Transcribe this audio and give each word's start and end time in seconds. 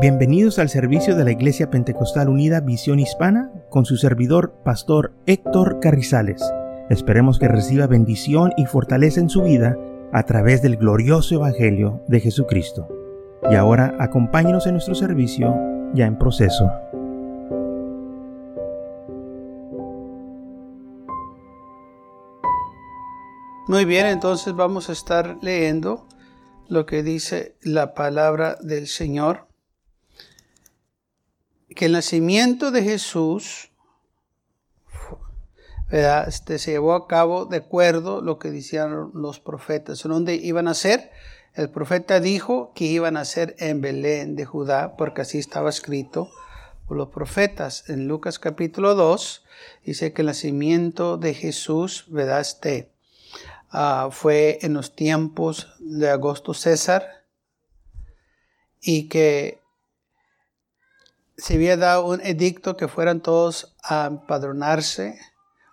Bienvenidos 0.00 0.60
al 0.60 0.68
servicio 0.68 1.16
de 1.16 1.24
la 1.24 1.32
Iglesia 1.32 1.70
Pentecostal 1.70 2.28
Unida 2.28 2.60
Visión 2.60 3.00
Hispana 3.00 3.50
con 3.68 3.84
su 3.84 3.96
servidor, 3.96 4.54
Pastor 4.64 5.12
Héctor 5.26 5.80
Carrizales. 5.80 6.40
Esperemos 6.88 7.40
que 7.40 7.48
reciba 7.48 7.88
bendición 7.88 8.52
y 8.56 8.66
fortaleza 8.66 9.18
en 9.18 9.28
su 9.28 9.42
vida 9.42 9.76
a 10.12 10.22
través 10.22 10.62
del 10.62 10.76
glorioso 10.76 11.34
Evangelio 11.34 12.00
de 12.06 12.20
Jesucristo. 12.20 12.86
Y 13.50 13.56
ahora 13.56 13.96
acompáñenos 13.98 14.68
en 14.68 14.74
nuestro 14.74 14.94
servicio 14.94 15.52
ya 15.94 16.06
en 16.06 16.16
proceso. 16.16 16.70
Muy 23.66 23.84
bien, 23.84 24.06
entonces 24.06 24.54
vamos 24.54 24.90
a 24.90 24.92
estar 24.92 25.38
leyendo 25.42 26.06
lo 26.68 26.86
que 26.86 27.02
dice 27.02 27.56
la 27.62 27.94
palabra 27.94 28.58
del 28.62 28.86
Señor 28.86 29.47
que 31.74 31.86
el 31.86 31.92
nacimiento 31.92 32.70
de 32.70 32.82
Jesús 32.82 33.70
este, 35.90 36.58
se 36.58 36.72
llevó 36.72 36.94
a 36.94 37.06
cabo 37.06 37.46
de 37.46 37.58
acuerdo 37.58 38.18
a 38.18 38.22
lo 38.22 38.38
que 38.38 38.50
decían 38.50 39.10
los 39.14 39.40
profetas. 39.40 40.04
¿En 40.04 40.10
dónde 40.10 40.34
iban 40.34 40.68
a 40.68 40.74
ser? 40.74 41.10
El 41.54 41.70
profeta 41.70 42.20
dijo 42.20 42.72
que 42.74 42.84
iban 42.84 43.16
a 43.16 43.24
ser 43.24 43.56
en 43.58 43.80
Belén 43.80 44.36
de 44.36 44.44
Judá, 44.44 44.96
porque 44.96 45.22
así 45.22 45.38
estaba 45.38 45.70
escrito 45.70 46.30
por 46.86 46.96
los 46.96 47.08
profetas. 47.08 47.88
En 47.88 48.06
Lucas 48.06 48.38
capítulo 48.38 48.94
2 48.94 49.44
dice 49.84 50.12
que 50.12 50.22
el 50.22 50.26
nacimiento 50.26 51.16
de 51.16 51.34
Jesús, 51.34 52.04
¿verdad? 52.08 52.40
Este, 52.40 52.92
uh, 53.72 54.10
fue 54.10 54.58
en 54.62 54.74
los 54.74 54.94
tiempos 54.94 55.68
de 55.78 56.10
Augusto 56.10 56.54
César 56.54 57.24
y 58.80 59.08
que 59.08 59.57
se 61.38 61.54
había 61.54 61.76
dado 61.76 62.06
un 62.06 62.20
edicto 62.20 62.76
que 62.76 62.88
fueran 62.88 63.20
todos 63.20 63.76
a 63.82 64.06
empadronarse, 64.06 65.18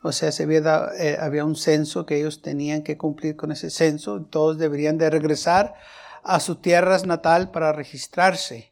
o 0.03 0.11
sea, 0.11 0.31
se 0.31 0.43
había, 0.43 0.61
dado, 0.61 0.91
eh, 0.93 1.17
había 1.19 1.43
un 1.43 1.55
censo 1.55 2.05
que 2.05 2.17
ellos 2.17 2.43
tenían 2.43 2.83
que 2.83 2.97
cumplir 2.97 3.35
con 3.35 3.51
ese 3.51 3.71
censo, 3.71 4.21
todos 4.21 4.59
deberían 4.59 4.99
de 4.99 5.09
regresar 5.09 5.73
a 6.23 6.39
su 6.39 6.57
tierra 6.57 6.97
natal 6.99 7.49
para 7.49 7.73
registrarse. 7.73 8.71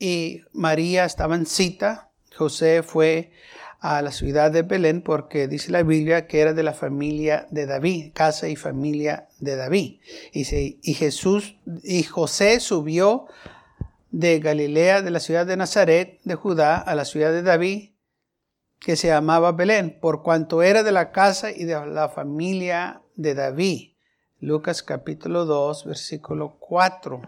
Y 0.00 0.42
María 0.52 1.04
estaba 1.04 1.36
en 1.36 1.46
cita, 1.46 2.10
José 2.36 2.82
fue 2.82 3.30
a 3.78 4.02
la 4.02 4.10
ciudad 4.10 4.50
de 4.50 4.62
Belén 4.62 5.02
porque 5.02 5.46
dice 5.46 5.70
la 5.70 5.82
Biblia 5.84 6.26
que 6.26 6.40
era 6.40 6.52
de 6.52 6.62
la 6.64 6.72
familia 6.72 7.46
de 7.50 7.66
David, 7.66 8.12
casa 8.12 8.48
y 8.48 8.56
familia 8.56 9.28
de 9.38 9.54
David. 9.54 10.00
Y, 10.32 10.80
y 10.82 10.94
Jesús 10.94 11.56
y 11.84 12.02
José 12.02 12.58
subió 12.58 13.26
de 14.14 14.38
Galilea, 14.38 15.02
de 15.02 15.10
la 15.10 15.18
ciudad 15.18 15.44
de 15.44 15.56
Nazaret, 15.56 16.20
de 16.22 16.36
Judá, 16.36 16.76
a 16.78 16.94
la 16.94 17.04
ciudad 17.04 17.32
de 17.32 17.42
David, 17.42 17.94
que 18.78 18.94
se 18.94 19.08
llamaba 19.08 19.50
Belén, 19.50 19.98
por 20.00 20.22
cuanto 20.22 20.62
era 20.62 20.84
de 20.84 20.92
la 20.92 21.10
casa 21.10 21.50
y 21.50 21.64
de 21.64 21.84
la 21.86 22.08
familia 22.08 23.02
de 23.16 23.34
David. 23.34 23.94
Lucas 24.38 24.84
capítulo 24.84 25.46
2, 25.46 25.86
versículo 25.86 26.58
4. 26.60 27.22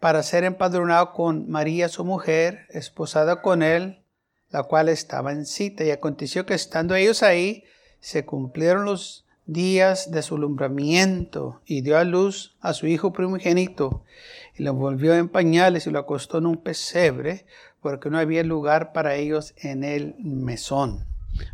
Para 0.00 0.24
ser 0.24 0.42
empadronado 0.42 1.12
con 1.12 1.48
María 1.48 1.88
su 1.88 2.04
mujer, 2.04 2.66
esposada 2.70 3.40
con 3.40 3.62
él, 3.62 4.04
la 4.50 4.64
cual 4.64 4.88
estaba 4.88 5.30
en 5.30 5.46
cita. 5.46 5.84
Y 5.84 5.92
aconteció 5.92 6.44
que 6.44 6.54
estando 6.54 6.96
ellos 6.96 7.22
ahí, 7.22 7.62
se 8.00 8.26
cumplieron 8.26 8.84
los 8.84 9.23
días 9.46 10.10
de 10.10 10.22
su 10.22 10.36
alumbramiento 10.36 11.60
y 11.66 11.82
dio 11.82 11.98
a 11.98 12.04
luz 12.04 12.56
a 12.60 12.72
su 12.72 12.86
hijo 12.86 13.12
primogénito 13.12 14.04
y 14.56 14.62
lo 14.62 14.70
envolvió 14.70 15.14
en 15.14 15.28
pañales 15.28 15.86
y 15.86 15.90
lo 15.90 15.98
acostó 15.98 16.38
en 16.38 16.46
un 16.46 16.56
pesebre 16.56 17.46
porque 17.80 18.08
no 18.08 18.18
había 18.18 18.42
lugar 18.42 18.92
para 18.92 19.14
ellos 19.16 19.54
en 19.58 19.84
el 19.84 20.14
mesón. 20.18 21.06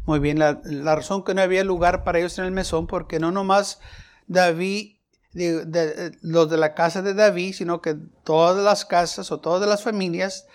Muy 0.05 0.21
bien, 0.21 0.39
la, 0.39 0.61
razón 0.95 1.25
que 1.25 1.35
no 1.35 1.41
había 1.41 1.65
lugar 1.65 2.05
para 2.05 2.19
ellos 2.19 2.39
en 2.39 2.45
el 2.45 2.53
mesón 2.53 2.87
porque 2.87 3.19
no 3.19 3.33
nomás 3.33 3.81
David, 4.29 4.97
los 5.33 6.51
de 6.51 6.57
la 6.57 6.75
casa 6.75 7.03
de 7.03 7.15
David, 7.15 7.55
sino 7.55 7.81
que 7.81 7.97
todas 8.25 8.63
las 8.63 8.85
casas 8.85 9.33
o 9.33 9.41
todas 9.41 9.69
las 9.69 9.83
familias 9.83 10.47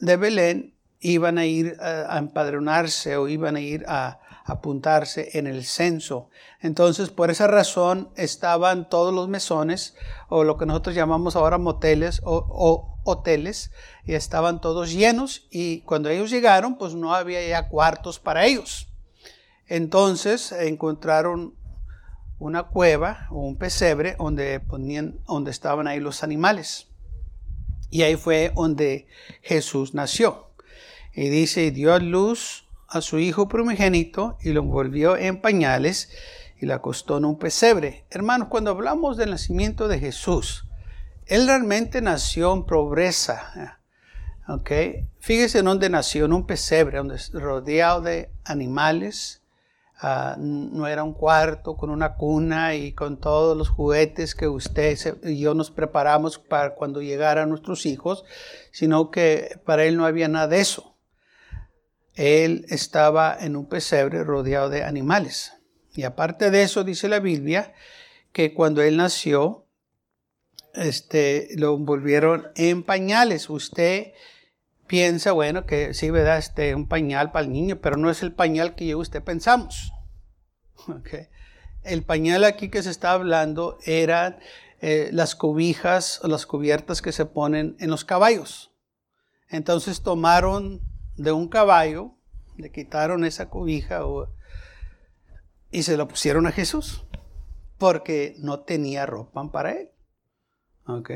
de 0.00 0.16
Belén 0.16 0.74
iban 1.00 1.38
a 1.38 1.46
ir 1.46 1.76
a 1.80 2.18
empadronarse 2.18 3.16
o 3.16 3.28
iban 3.28 3.54
a 3.54 3.60
ir 3.60 3.84
a, 3.86 4.18
apuntarse 4.48 5.38
en 5.38 5.46
el 5.46 5.64
censo. 5.64 6.30
Entonces, 6.60 7.10
por 7.10 7.30
esa 7.30 7.46
razón 7.46 8.10
estaban 8.16 8.88
todos 8.88 9.14
los 9.14 9.28
mesones, 9.28 9.94
o 10.28 10.44
lo 10.44 10.56
que 10.56 10.66
nosotros 10.66 10.96
llamamos 10.96 11.36
ahora 11.36 11.58
moteles 11.58 12.20
o, 12.24 12.98
hoteles, 13.04 13.70
y 14.04 14.14
estaban 14.14 14.60
todos 14.60 14.92
llenos, 14.92 15.46
y 15.50 15.82
cuando 15.82 16.08
ellos 16.08 16.30
llegaron, 16.30 16.78
pues 16.78 16.94
no 16.94 17.14
había 17.14 17.46
ya 17.46 17.68
cuartos 17.68 18.18
para 18.18 18.46
ellos. 18.46 18.88
Entonces 19.66 20.52
encontraron 20.52 21.54
una 22.38 22.64
cueva 22.64 23.26
o 23.30 23.40
un 23.40 23.56
pesebre 23.56 24.16
donde 24.18 24.60
ponían, 24.60 25.20
donde 25.26 25.50
estaban 25.50 25.86
ahí 25.86 26.00
los 26.00 26.22
animales. 26.22 26.88
Y 27.90 28.02
ahí 28.02 28.16
fue 28.16 28.52
donde 28.54 29.06
Jesús 29.42 29.94
nació. 29.94 30.52
Y 31.14 31.28
dice, 31.30 31.70
dio 31.70 31.98
luz 31.98 32.67
a 32.88 33.02
su 33.02 33.18
hijo 33.18 33.48
primogénito 33.48 34.38
y 34.40 34.52
lo 34.52 34.60
envolvió 34.60 35.16
en 35.16 35.40
pañales 35.40 36.10
y 36.58 36.66
lo 36.66 36.74
acostó 36.74 37.18
en 37.18 37.26
un 37.26 37.38
pesebre. 37.38 38.06
Hermanos, 38.10 38.48
cuando 38.48 38.70
hablamos 38.70 39.16
del 39.16 39.30
nacimiento 39.30 39.88
de 39.88 40.00
Jesús, 40.00 40.64
él 41.26 41.46
realmente 41.46 42.00
nació 42.00 42.54
en 42.54 42.64
pobreza. 42.64 43.78
¿ok? 44.48 44.70
Fíjese 45.18 45.58
en 45.58 45.66
dónde 45.66 45.90
nació, 45.90 46.24
en 46.24 46.32
un 46.32 46.46
pesebre, 46.46 46.98
donde 46.98 47.18
rodeado 47.34 48.00
de 48.00 48.30
animales. 48.44 49.42
Ah, 50.00 50.36
no 50.38 50.86
era 50.86 51.02
un 51.02 51.12
cuarto 51.12 51.76
con 51.76 51.90
una 51.90 52.14
cuna 52.14 52.76
y 52.76 52.92
con 52.92 53.18
todos 53.18 53.56
los 53.56 53.68
juguetes 53.68 54.36
que 54.36 54.46
usted 54.46 54.96
y 55.24 55.40
yo 55.40 55.54
nos 55.54 55.72
preparamos 55.72 56.38
para 56.38 56.76
cuando 56.76 57.02
llegaran 57.02 57.48
nuestros 57.48 57.84
hijos, 57.84 58.24
sino 58.70 59.10
que 59.10 59.60
para 59.64 59.84
él 59.84 59.96
no 59.96 60.06
había 60.06 60.28
nada 60.28 60.46
de 60.46 60.60
eso 60.60 60.94
él 62.18 62.66
estaba 62.68 63.36
en 63.40 63.54
un 63.54 63.68
pesebre 63.68 64.24
rodeado 64.24 64.68
de 64.68 64.82
animales. 64.82 65.52
Y 65.94 66.02
aparte 66.02 66.50
de 66.50 66.62
eso, 66.62 66.82
dice 66.82 67.08
la 67.08 67.20
Biblia, 67.20 67.72
que 68.32 68.52
cuando 68.54 68.82
él 68.82 68.96
nació, 68.96 69.66
este, 70.74 71.48
lo 71.56 71.76
envolvieron 71.76 72.48
en 72.56 72.82
pañales. 72.82 73.48
Usted 73.48 74.14
piensa, 74.88 75.30
bueno, 75.30 75.64
que 75.64 75.94
sí, 75.94 76.10
¿verdad? 76.10 76.38
Este, 76.38 76.74
un 76.74 76.88
pañal 76.88 77.30
para 77.30 77.44
el 77.44 77.52
niño, 77.52 77.80
pero 77.80 77.96
no 77.96 78.10
es 78.10 78.24
el 78.24 78.32
pañal 78.32 78.74
que 78.74 78.88
yo 78.88 78.98
usted 78.98 79.22
pensamos. 79.22 79.92
El 81.84 82.02
pañal 82.02 82.44
aquí 82.44 82.68
que 82.68 82.82
se 82.82 82.90
está 82.90 83.12
hablando 83.12 83.78
eran 83.84 84.40
eh, 84.80 85.08
las 85.12 85.34
cobijas 85.34 86.20
o 86.22 86.28
las 86.28 86.44
cubiertas 86.44 87.00
que 87.00 87.12
se 87.12 87.24
ponen 87.24 87.76
en 87.78 87.88
los 87.88 88.04
caballos. 88.04 88.72
Entonces 89.48 90.02
tomaron 90.02 90.82
de 91.18 91.32
un 91.32 91.48
caballo, 91.48 92.14
le 92.56 92.70
quitaron 92.70 93.24
esa 93.24 93.50
cobija 93.50 94.00
y 95.70 95.82
se 95.82 95.96
lo 95.96 96.08
pusieron 96.08 96.46
a 96.46 96.52
Jesús, 96.52 97.04
porque 97.76 98.34
no 98.38 98.60
tenía 98.60 99.06
ropa 99.06 99.50
para 99.50 99.72
él. 99.72 99.90
¿Ok? 100.86 101.10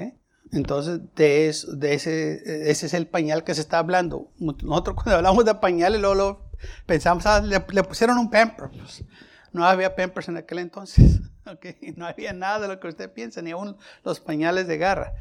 Entonces, 0.52 1.00
de, 1.14 1.54
de 1.78 1.94
ese, 1.94 2.70
ese 2.70 2.86
es 2.86 2.94
el 2.94 3.06
pañal 3.06 3.42
que 3.42 3.54
se 3.54 3.62
está 3.62 3.78
hablando. 3.78 4.30
Nosotros 4.38 4.96
cuando 4.96 5.16
hablamos 5.16 5.44
de 5.46 5.54
pañales, 5.54 6.00
luego, 6.00 6.50
pensamos, 6.84 7.24
ah, 7.26 7.40
le, 7.40 7.60
pusieron 7.60 8.18
un 8.18 8.30
pampers. 8.30 9.04
No 9.52 9.64
había 9.64 9.96
pampers 9.96 10.28
en 10.28 10.36
aquel 10.36 10.58
entonces. 10.58 11.20
¿okay? 11.46 11.94
No 11.96 12.06
había 12.06 12.34
nada 12.34 12.60
de 12.60 12.68
lo 12.68 12.80
que 12.80 12.88
usted 12.88 13.10
piensa, 13.10 13.40
ni 13.40 13.52
aún 13.52 13.76
los 14.04 14.20
pañales 14.20 14.66
de 14.66 14.76
garra 14.76 15.14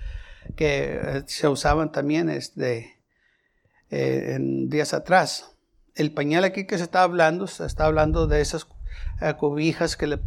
que 0.55 0.99
eh, 1.01 1.23
se 1.27 1.47
usaban 1.47 1.91
también 1.91 2.29
este, 2.29 3.00
eh, 3.91 4.35
en 4.35 4.69
días 4.69 4.93
atrás. 4.93 5.57
El 5.95 6.13
pañal 6.13 6.45
aquí 6.45 6.65
que 6.65 6.77
se 6.77 6.85
está 6.85 7.03
hablando, 7.03 7.45
se 7.47 7.65
está 7.65 7.85
hablando 7.85 8.25
de 8.25 8.41
esas 8.41 8.65
eh, 9.21 9.35
cobijas 9.37 9.97
que, 9.97 10.07
le 10.07 10.19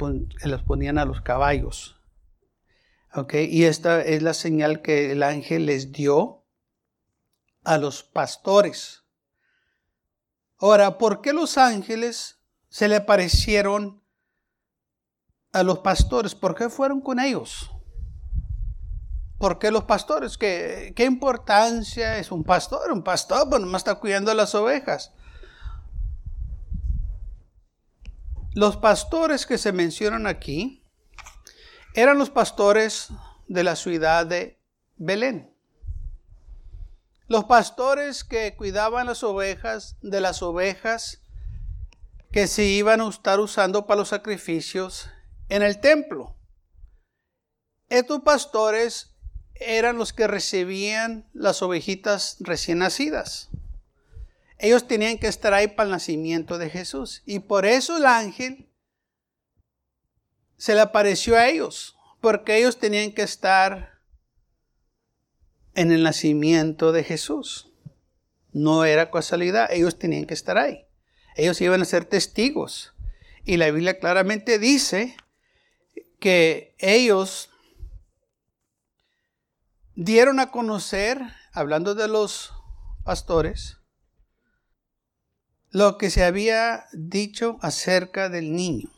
les 0.44 0.62
ponían 0.62 0.98
a 0.98 1.06
los 1.06 1.22
caballos. 1.22 1.98
Okay, 3.12 3.46
y 3.46 3.64
esta 3.64 4.02
es 4.02 4.22
la 4.22 4.34
señal 4.34 4.82
que 4.82 5.12
el 5.12 5.22
ángel 5.22 5.66
les 5.66 5.92
dio 5.92 6.44
a 7.62 7.78
los 7.78 8.02
pastores. 8.02 9.04
Ahora, 10.58 10.98
¿por 10.98 11.20
qué 11.20 11.32
los 11.32 11.56
ángeles 11.56 12.40
se 12.68 12.88
le 12.88 13.00
parecieron 13.00 14.02
a 15.52 15.62
los 15.62 15.78
pastores? 15.78 16.34
¿Por 16.34 16.54
qué 16.54 16.68
fueron 16.68 17.00
con 17.00 17.20
ellos? 17.20 17.70
¿Por 19.38 19.58
qué 19.58 19.70
los 19.70 19.84
pastores? 19.84 20.38
¿Qué, 20.38 20.92
¿Qué, 20.94 21.04
importancia 21.04 22.18
es 22.18 22.30
un 22.30 22.44
pastor? 22.44 22.92
Un 22.92 23.02
pastor, 23.02 23.48
pues 23.48 23.60
nomás 23.60 23.80
está 23.80 23.96
cuidando 23.96 24.32
las 24.32 24.54
ovejas. 24.54 25.12
Los 28.54 28.76
pastores 28.76 29.46
que 29.46 29.58
se 29.58 29.72
mencionan 29.72 30.26
aquí 30.26 30.84
eran 31.94 32.18
los 32.18 32.30
pastores 32.30 33.08
de 33.48 33.64
la 33.64 33.76
ciudad 33.76 34.26
de 34.26 34.60
Belén. 34.96 35.52
los 37.26 37.44
pastores 37.44 38.22
que 38.22 38.54
cuidaban 38.54 39.06
las 39.06 39.24
ovejas 39.24 39.96
de 40.02 40.20
las 40.20 40.42
ovejas 40.42 41.22
que 42.30 42.46
se 42.46 42.64
iban 42.64 43.00
a 43.00 43.08
estar 43.08 43.40
usando 43.40 43.86
para 43.86 44.00
los 44.00 44.10
sacrificios 44.10 45.08
en 45.48 45.62
el 45.62 45.80
templo. 45.80 46.36
Estos 47.88 48.20
pastores 48.20 49.13
eran 49.54 49.96
los 49.96 50.12
que 50.12 50.26
recibían 50.26 51.28
las 51.32 51.62
ovejitas 51.62 52.36
recién 52.40 52.78
nacidas. 52.78 53.48
Ellos 54.58 54.86
tenían 54.86 55.18
que 55.18 55.26
estar 55.26 55.52
ahí 55.54 55.68
para 55.68 55.84
el 55.84 55.90
nacimiento 55.90 56.58
de 56.58 56.70
Jesús. 56.70 57.22
Y 57.26 57.40
por 57.40 57.66
eso 57.66 57.96
el 57.96 58.06
ángel 58.06 58.68
se 60.56 60.74
le 60.74 60.80
apareció 60.80 61.36
a 61.36 61.48
ellos, 61.48 61.96
porque 62.20 62.56
ellos 62.56 62.78
tenían 62.78 63.12
que 63.12 63.22
estar 63.22 64.00
en 65.74 65.92
el 65.92 66.02
nacimiento 66.02 66.92
de 66.92 67.04
Jesús. 67.04 67.72
No 68.52 68.84
era 68.84 69.10
casualidad, 69.10 69.70
ellos 69.72 69.98
tenían 69.98 70.26
que 70.26 70.34
estar 70.34 70.56
ahí. 70.56 70.86
Ellos 71.36 71.60
iban 71.60 71.82
a 71.82 71.84
ser 71.84 72.04
testigos. 72.04 72.94
Y 73.44 73.56
la 73.56 73.70
Biblia 73.70 73.98
claramente 73.98 74.58
dice 74.58 75.16
que 76.20 76.74
ellos 76.78 77.50
dieron 79.94 80.40
a 80.40 80.50
conocer, 80.50 81.20
hablando 81.52 81.94
de 81.94 82.08
los 82.08 82.52
pastores, 83.04 83.78
lo 85.70 85.98
que 85.98 86.10
se 86.10 86.24
había 86.24 86.86
dicho 86.92 87.58
acerca 87.60 88.28
del 88.28 88.54
niño. 88.54 88.90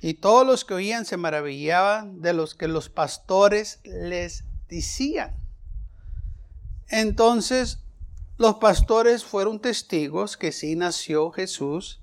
Y 0.00 0.14
todos 0.14 0.46
los 0.46 0.64
que 0.64 0.74
oían 0.74 1.06
se 1.06 1.16
maravillaban 1.16 2.20
de 2.20 2.34
los 2.34 2.54
que 2.54 2.68
los 2.68 2.90
pastores 2.90 3.80
les 3.84 4.44
decían. 4.68 5.34
Entonces 6.88 7.78
los 8.36 8.56
pastores 8.56 9.24
fueron 9.24 9.60
testigos 9.60 10.36
que 10.36 10.52
sí 10.52 10.76
nació 10.76 11.30
Jesús 11.30 12.02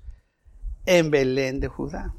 en 0.86 1.10
Belén 1.10 1.60
de 1.60 1.68
Judá. 1.68 2.14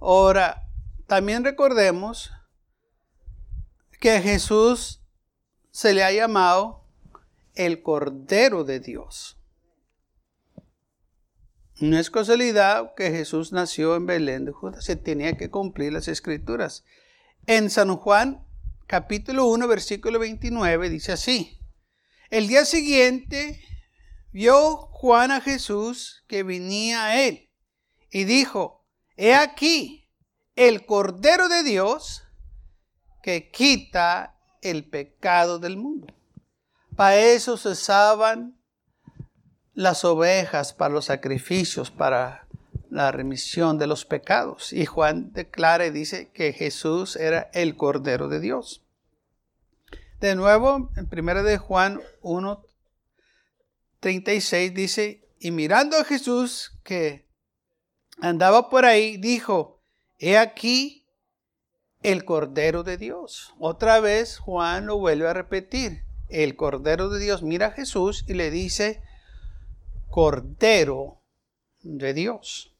Ahora, 0.00 0.69
también 1.10 1.42
recordemos 1.42 2.30
que 3.98 4.12
a 4.12 4.22
Jesús 4.22 5.00
se 5.72 5.92
le 5.92 6.04
ha 6.04 6.12
llamado 6.12 6.84
el 7.56 7.82
Cordero 7.82 8.62
de 8.62 8.78
Dios. 8.78 9.36
No 11.80 11.98
es 11.98 12.12
casualidad 12.12 12.94
que 12.94 13.10
Jesús 13.10 13.50
nació 13.50 13.96
en 13.96 14.06
Belén 14.06 14.44
de 14.44 14.52
Judá, 14.52 14.80
se 14.80 14.94
tenía 14.94 15.36
que 15.36 15.50
cumplir 15.50 15.92
las 15.92 16.06
escrituras. 16.06 16.84
En 17.44 17.70
San 17.70 17.96
Juan 17.96 18.46
capítulo 18.86 19.46
1 19.46 19.66
versículo 19.66 20.20
29 20.20 20.90
dice 20.90 21.10
así, 21.10 21.58
el 22.30 22.46
día 22.46 22.64
siguiente 22.64 23.60
vio 24.30 24.76
Juan 24.92 25.32
a 25.32 25.40
Jesús 25.40 26.22
que 26.28 26.44
venía 26.44 27.06
a 27.06 27.20
él 27.20 27.50
y 28.12 28.22
dijo, 28.22 28.86
he 29.16 29.34
aquí 29.34 29.99
el 30.60 30.84
Cordero 30.84 31.48
de 31.48 31.62
Dios 31.62 32.22
que 33.22 33.50
quita 33.50 34.36
el 34.60 34.84
pecado 34.84 35.58
del 35.58 35.78
mundo. 35.78 36.08
Para 36.96 37.16
eso 37.16 37.56
se 37.56 37.70
usaban 37.70 38.60
las 39.72 40.04
ovejas, 40.04 40.74
para 40.74 40.92
los 40.92 41.06
sacrificios, 41.06 41.90
para 41.90 42.46
la 42.90 43.10
remisión 43.10 43.78
de 43.78 43.86
los 43.86 44.04
pecados. 44.04 44.74
Y 44.74 44.84
Juan 44.84 45.32
declara 45.32 45.86
y 45.86 45.90
dice 45.92 46.30
que 46.30 46.52
Jesús 46.52 47.16
era 47.16 47.50
el 47.54 47.74
Cordero 47.74 48.28
de 48.28 48.40
Dios. 48.40 48.84
De 50.20 50.34
nuevo, 50.34 50.90
en 50.94 51.08
1 51.10 51.42
de 51.42 51.56
Juan 51.56 52.02
1, 52.20 52.66
36 54.00 54.74
dice, 54.74 55.26
y 55.38 55.52
mirando 55.52 55.96
a 55.96 56.04
Jesús 56.04 56.78
que 56.84 57.26
andaba 58.20 58.68
por 58.68 58.84
ahí, 58.84 59.16
dijo, 59.16 59.79
he 60.20 60.38
aquí 60.38 61.06
el 62.02 62.24
Cordero 62.24 62.84
de 62.84 62.98
Dios. 62.98 63.54
Otra 63.58 64.00
vez 64.00 64.38
Juan 64.38 64.86
lo 64.86 64.98
vuelve 64.98 65.26
a 65.26 65.32
repetir, 65.32 66.04
el 66.28 66.54
Cordero 66.54 67.08
de 67.08 67.18
Dios 67.18 67.42
mira 67.42 67.68
a 67.68 67.72
Jesús 67.72 68.24
y 68.28 68.34
le 68.34 68.50
dice, 68.50 69.02
Cordero 70.10 71.22
de 71.82 72.14
Dios. 72.14 72.76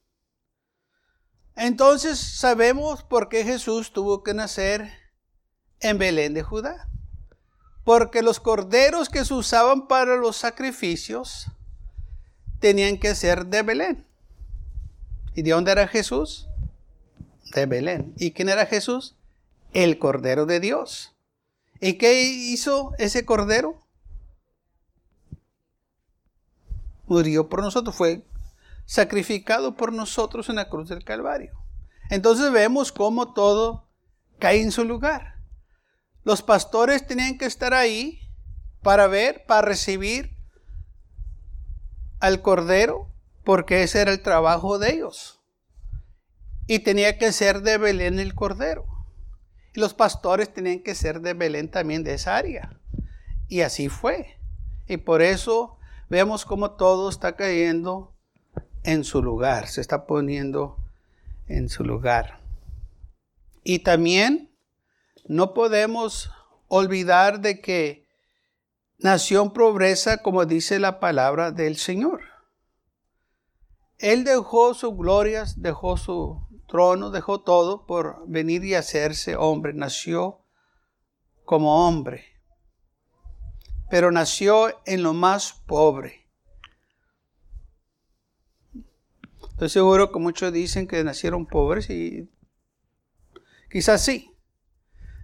Entonces 1.56 2.18
sabemos 2.18 3.02
por 3.02 3.28
qué 3.28 3.42
Jesús 3.44 3.92
tuvo 3.92 4.22
que 4.22 4.34
nacer 4.34 4.92
en 5.80 5.98
Belén 5.98 6.34
de 6.34 6.42
Judá. 6.42 6.88
Porque 7.84 8.22
los 8.22 8.38
corderos 8.38 9.08
que 9.08 9.24
se 9.24 9.34
usaban 9.34 9.88
para 9.88 10.16
los 10.16 10.36
sacrificios 10.36 11.46
tenían 12.60 12.98
que 12.98 13.14
ser 13.14 13.46
de 13.46 13.62
Belén. 13.62 14.06
¿Y 15.34 15.42
de 15.42 15.50
dónde 15.50 15.72
era 15.72 15.88
Jesús? 15.88 16.49
De 17.54 17.66
Belén. 17.66 18.14
¿Y 18.16 18.32
quién 18.32 18.48
era 18.48 18.66
Jesús? 18.66 19.16
El 19.72 19.98
Cordero 19.98 20.46
de 20.46 20.60
Dios. 20.60 21.14
¿Y 21.80 21.94
qué 21.94 22.22
hizo 22.22 22.92
ese 22.98 23.24
Cordero? 23.24 23.80
Murió 27.06 27.48
por 27.48 27.62
nosotros, 27.62 27.96
fue 27.96 28.22
sacrificado 28.84 29.76
por 29.76 29.92
nosotros 29.92 30.48
en 30.48 30.56
la 30.56 30.68
cruz 30.68 30.88
del 30.88 31.04
Calvario. 31.04 31.52
Entonces 32.10 32.52
vemos 32.52 32.92
cómo 32.92 33.32
todo 33.32 33.88
cae 34.38 34.60
en 34.60 34.72
su 34.72 34.84
lugar. 34.84 35.36
Los 36.24 36.42
pastores 36.42 37.06
tenían 37.06 37.38
que 37.38 37.46
estar 37.46 37.72
ahí 37.72 38.20
para 38.82 39.06
ver, 39.06 39.44
para 39.46 39.62
recibir 39.62 40.36
al 42.20 42.42
Cordero, 42.42 43.08
porque 43.44 43.82
ese 43.82 44.00
era 44.00 44.12
el 44.12 44.22
trabajo 44.22 44.78
de 44.78 44.92
ellos. 44.92 45.39
Y 46.70 46.78
tenía 46.78 47.18
que 47.18 47.32
ser 47.32 47.62
de 47.62 47.78
Belén 47.78 48.20
el 48.20 48.36
Cordero. 48.36 48.86
Y 49.74 49.80
los 49.80 49.92
pastores 49.92 50.54
tenían 50.54 50.84
que 50.84 50.94
ser 50.94 51.20
de 51.20 51.34
Belén 51.34 51.68
también 51.68 52.04
de 52.04 52.14
esa 52.14 52.36
área. 52.36 52.78
Y 53.48 53.62
así 53.62 53.88
fue. 53.88 54.38
Y 54.86 54.98
por 54.98 55.20
eso 55.20 55.78
vemos 56.08 56.44
cómo 56.44 56.70
todo 56.76 57.08
está 57.08 57.34
cayendo 57.34 58.14
en 58.84 59.02
su 59.02 59.20
lugar, 59.20 59.66
se 59.66 59.80
está 59.80 60.06
poniendo 60.06 60.76
en 61.48 61.68
su 61.68 61.82
lugar. 61.82 62.38
Y 63.64 63.80
también 63.80 64.48
no 65.26 65.54
podemos 65.54 66.30
olvidar 66.68 67.40
de 67.40 67.60
que 67.60 68.06
nació 68.98 69.42
en 69.42 69.50
pobreza, 69.50 70.18
como 70.18 70.46
dice 70.46 70.78
la 70.78 71.00
palabra 71.00 71.50
del 71.50 71.76
Señor. 71.76 72.20
Él 73.98 74.22
dejó 74.22 74.72
sus 74.74 74.96
glorias, 74.96 75.60
dejó 75.60 75.96
su 75.96 76.48
trono, 76.70 77.10
dejó 77.10 77.42
todo 77.42 77.84
por 77.84 78.26
venir 78.26 78.64
y 78.64 78.74
hacerse 78.74 79.36
hombre. 79.36 79.74
Nació 79.74 80.46
como 81.44 81.86
hombre, 81.86 82.24
pero 83.90 84.10
nació 84.10 84.80
en 84.86 85.02
lo 85.02 85.12
más 85.12 85.52
pobre 85.66 86.20
Estoy 89.60 89.68
seguro 89.68 90.10
que 90.10 90.18
muchos 90.18 90.54
dicen 90.54 90.88
que 90.88 91.04
nacieron 91.04 91.44
pobres 91.44 91.90
y 91.90 92.30
quizás 93.70 94.02
sí. 94.02 94.34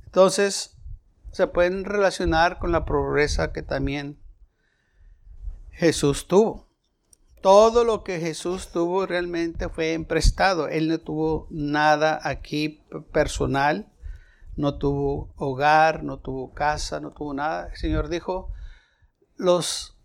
Entonces, 0.05 0.77
se 1.33 1.47
pueden 1.47 1.87
relacionar 1.87 2.59
con 2.59 2.71
la 2.71 2.85
pobreza 2.85 3.55
que 3.55 3.63
también 3.63 4.21
Jesús 5.71 6.27
tuvo. 6.27 6.66
Todo 7.47 7.85
lo 7.85 8.03
que 8.03 8.19
Jesús 8.19 8.73
tuvo 8.73 9.07
realmente 9.07 9.69
fue 9.69 9.93
emprestado. 9.93 10.67
Él 10.67 10.89
no 10.89 10.99
tuvo 10.99 11.47
nada 11.49 12.19
aquí 12.25 12.83
personal, 13.13 13.87
no 14.57 14.79
tuvo 14.79 15.33
hogar, 15.37 16.03
no 16.03 16.19
tuvo 16.19 16.53
casa, 16.55 16.99
no 16.99 17.13
tuvo 17.13 17.35
nada. 17.35 17.69
El 17.69 17.77
Señor 17.77 18.09
dijo, 18.09 18.51
los 19.37 19.97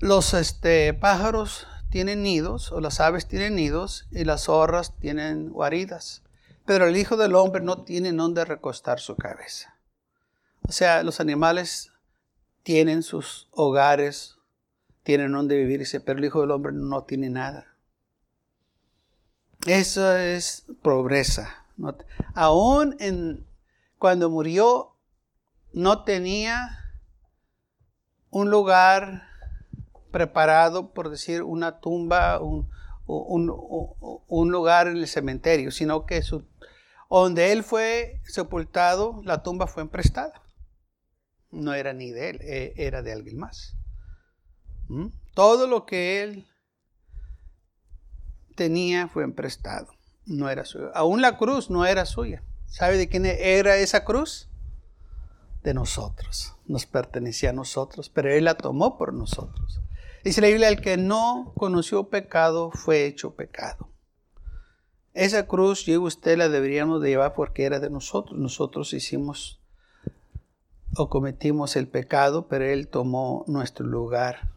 los 0.00 0.34
este, 0.34 0.92
pájaros 0.92 1.66
tienen 1.88 2.22
nidos, 2.22 2.72
o 2.72 2.82
las 2.82 3.00
aves 3.00 3.26
tienen 3.26 3.54
nidos, 3.54 4.06
y 4.10 4.24
las 4.24 4.42
zorras 4.42 4.98
tienen 4.98 5.48
guaridas. 5.48 6.24
Pero 6.66 6.86
el 6.86 6.98
Hijo 6.98 7.16
del 7.16 7.36
Hombre 7.36 7.62
no 7.62 7.84
tiene 7.84 8.12
donde 8.12 8.44
recostar 8.44 9.00
su 9.00 9.16
cabeza. 9.16 9.78
O 10.68 10.72
sea, 10.72 11.02
los 11.04 11.20
animales 11.20 11.90
tienen 12.62 13.02
sus 13.02 13.48
hogares, 13.52 14.36
tienen 15.02 15.32
donde 15.32 15.56
vivir, 15.56 15.86
pero 16.04 16.18
el 16.18 16.24
Hijo 16.24 16.40
del 16.40 16.50
Hombre 16.50 16.72
no 16.72 17.04
tiene 17.04 17.30
nada. 17.30 17.66
Eso 19.66 20.16
es 20.16 20.66
pobreza. 20.82 21.66
Aún 22.34 23.46
cuando 23.98 24.30
murió, 24.30 24.96
no 25.72 26.04
tenía 26.04 26.78
un 28.30 28.50
lugar 28.50 29.22
preparado, 30.10 30.92
por 30.92 31.10
decir, 31.10 31.42
una 31.42 31.80
tumba, 31.80 32.40
un, 32.40 32.68
lugar 34.50 34.88
en 34.88 34.96
el 34.96 35.06
cementerio, 35.06 35.70
sino 35.70 36.06
que 36.06 36.22
donde 37.08 37.52
él 37.52 37.62
fue 37.62 38.20
sepultado, 38.24 39.20
la 39.24 39.42
tumba 39.42 39.66
fue 39.66 39.82
emprestada. 39.82 40.42
No 41.50 41.74
era 41.74 41.92
ni 41.92 42.10
de 42.10 42.30
él, 42.30 42.40
e, 42.40 42.72
era 42.76 43.02
de 43.02 43.12
alguien 43.12 43.38
más. 43.38 43.76
¿Mm? 44.92 45.06
Todo 45.32 45.66
lo 45.66 45.86
que 45.86 46.22
él 46.22 46.46
tenía 48.54 49.08
fue 49.08 49.24
emprestado, 49.24 49.88
no 50.26 50.50
era 50.50 50.66
suyo. 50.66 50.90
Aún 50.94 51.22
la 51.22 51.38
cruz 51.38 51.70
no 51.70 51.86
era 51.86 52.04
suya. 52.04 52.42
¿Sabe 52.66 52.98
de 52.98 53.08
quién 53.08 53.24
era 53.24 53.76
esa 53.76 54.04
cruz? 54.04 54.50
De 55.62 55.72
nosotros. 55.72 56.54
Nos 56.66 56.84
pertenecía 56.84 57.50
a 57.50 57.54
nosotros, 57.54 58.10
pero 58.10 58.30
Él 58.30 58.44
la 58.44 58.54
tomó 58.54 58.98
por 58.98 59.14
nosotros. 59.14 59.80
Dice 60.24 60.40
la 60.40 60.48
Biblia, 60.48 60.68
el 60.68 60.80
que 60.80 60.98
no 60.98 61.52
conoció 61.56 62.10
pecado 62.10 62.70
fue 62.70 63.06
hecho 63.06 63.34
pecado. 63.34 63.88
Esa 65.14 65.46
cruz 65.46 65.84
yo 65.86 65.94
y 65.94 65.98
usted 65.98 66.36
la 66.36 66.48
deberíamos 66.48 67.00
de 67.00 67.10
llevar 67.10 67.32
porque 67.32 67.64
era 67.64 67.80
de 67.80 67.90
nosotros. 67.90 68.38
Nosotros 68.38 68.92
hicimos 68.92 69.60
o 70.96 71.08
cometimos 71.08 71.76
el 71.76 71.88
pecado, 71.88 72.48
pero 72.48 72.66
Él 72.66 72.88
tomó 72.88 73.44
nuestro 73.46 73.86
lugar. 73.86 74.52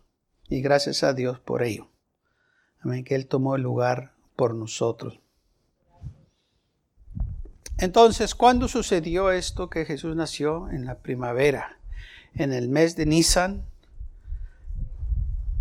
Y 0.48 0.62
gracias 0.62 1.04
a 1.04 1.14
Dios 1.14 1.40
por 1.40 1.64
ello. 1.64 1.88
Amén, 2.82 3.04
que 3.04 3.16
Él 3.16 3.28
tomó 3.28 3.56
el 3.56 3.64
lugar 3.64 4.14
por 4.36 4.54
nosotros. 4.54 5.20
Entonces, 7.78 8.36
¿cuándo 8.36 8.68
sucedió 8.68 9.32
esto 9.32 9.70
que 9.70 9.86
Jesús 9.86 10.16
nació? 10.16 10.70
En 10.70 10.86
la 10.86 11.00
primavera, 11.00 11.78
en 12.34 12.54
el 12.54 12.70
mes 12.70 12.96
de 12.96 13.06
Nisan, 13.06 13.66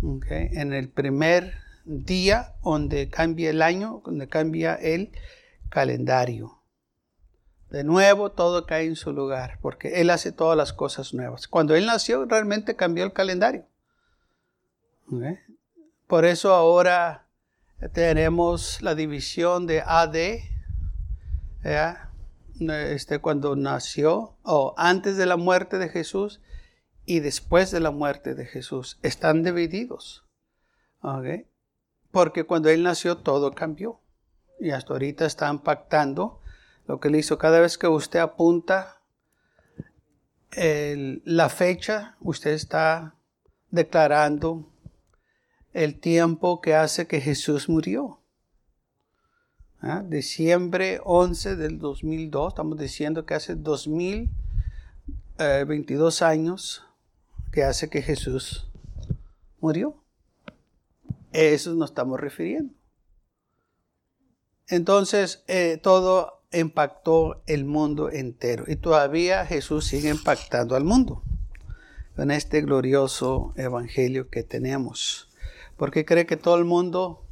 en 0.01 0.73
el 0.73 0.89
primer 0.89 1.55
día 1.85 2.53
donde 2.63 3.09
cambia 3.09 3.49
el 3.49 3.61
año, 3.61 4.01
donde 4.05 4.27
cambia 4.27 4.75
el 4.75 5.11
calendario. 5.69 6.61
De 7.69 7.83
nuevo 7.83 8.31
todo 8.31 8.65
cae 8.65 8.85
en 8.85 8.95
su 8.95 9.11
lugar, 9.11 9.57
porque 9.61 9.99
Él 9.99 10.09
hace 10.09 10.31
todas 10.31 10.55
las 10.55 10.73
cosas 10.73 11.13
nuevas. 11.13 11.47
Cuando 11.47 11.75
Él 11.75 11.85
nació, 11.85 12.25
realmente 12.25 12.75
cambió 12.75 13.03
el 13.03 13.13
calendario. 13.13 13.65
Por 16.07 16.25
eso 16.25 16.53
ahora 16.53 17.27
tenemos 17.93 18.81
la 18.81 18.95
división 18.95 19.67
de 19.67 19.81
AD, 19.81 20.39
este, 21.63 23.19
cuando 23.19 23.55
nació, 23.55 24.37
o 24.43 24.73
antes 24.77 25.17
de 25.17 25.25
la 25.25 25.37
muerte 25.37 25.77
de 25.77 25.89
Jesús 25.89 26.41
y 27.05 27.19
después 27.19 27.71
de 27.71 27.79
la 27.79 27.91
muerte 27.91 28.35
de 28.35 28.45
Jesús. 28.45 28.99
Están 29.03 29.43
divididos. 29.43 30.25
Porque 32.11 32.45
cuando 32.45 32.69
Él 32.69 32.83
nació 32.83 33.17
todo 33.17 33.53
cambió. 33.53 33.99
Y 34.59 34.71
hasta 34.71 34.93
ahorita 34.93 35.25
están 35.25 35.59
pactando 35.59 36.41
lo 36.87 36.99
que 36.99 37.09
Él 37.09 37.17
hizo. 37.17 37.37
Cada 37.37 37.59
vez 37.59 37.77
que 37.77 37.87
usted 37.87 38.19
apunta 38.19 39.01
la 40.55 41.49
fecha, 41.49 42.15
usted 42.21 42.51
está 42.51 43.15
declarando 43.69 44.71
el 45.75 45.99
tiempo 45.99 46.61
que 46.61 46.73
hace 46.73 47.05
que 47.05 47.19
Jesús 47.19 47.67
murió. 47.67 48.21
¿Ah? 49.81 50.05
Diciembre 50.07 51.01
11 51.03 51.57
del 51.57 51.79
2002, 51.79 52.53
estamos 52.53 52.79
diciendo 52.79 53.25
que 53.25 53.33
hace 53.33 53.55
2022 53.55 56.21
eh, 56.21 56.25
años 56.25 56.81
que 57.51 57.65
hace 57.65 57.89
que 57.89 58.01
Jesús 58.01 58.71
murió. 59.59 60.01
Eso 61.33 61.73
nos 61.73 61.89
estamos 61.89 62.21
refiriendo. 62.21 62.73
Entonces, 64.67 65.43
eh, 65.47 65.77
todo 65.83 66.41
impactó 66.53 67.43
el 67.47 67.65
mundo 67.65 68.09
entero 68.09 68.63
y 68.65 68.77
todavía 68.77 69.45
Jesús 69.45 69.85
sigue 69.85 70.09
impactando 70.09 70.77
al 70.77 70.85
mundo 70.85 71.21
con 72.15 72.31
este 72.31 72.61
glorioso 72.61 73.53
evangelio 73.57 74.29
que 74.29 74.43
tenemos. 74.43 75.24
¿Por 75.77 75.91
qué 75.91 76.05
cree 76.05 76.25
que 76.25 76.37
todo 76.37 76.55
el 76.55 76.65
mundo 76.65 77.27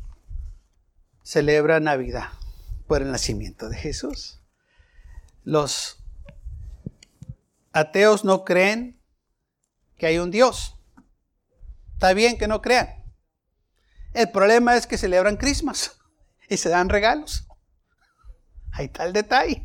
celebra 1.24 1.80
Navidad? 1.80 2.30
Por 2.88 3.02
el 3.02 3.12
nacimiento 3.12 3.70
de 3.70 3.78
Jesús. 3.78 4.42
Los 5.44 6.04
ateos 7.72 8.26
no 8.26 8.44
creen 8.44 9.00
que 9.98 10.08
hay 10.08 10.20
un 10.20 10.32
Dios. 10.32 10.78
Está 11.94 12.14
bien 12.14 12.38
que 12.38 12.48
no 12.48 12.62
crean. 12.62 13.04
El 14.14 14.30
problema 14.30 14.76
es 14.76 14.86
que 14.88 14.98
celebran 14.98 15.38
Christmas 15.38 15.98
y 16.50 16.58
se 16.58 16.70
dan 16.70 16.90
regalos. 16.90 17.48
Ahí 18.72 18.86
está 18.86 19.06
el 19.06 19.14
detalle. 19.14 19.64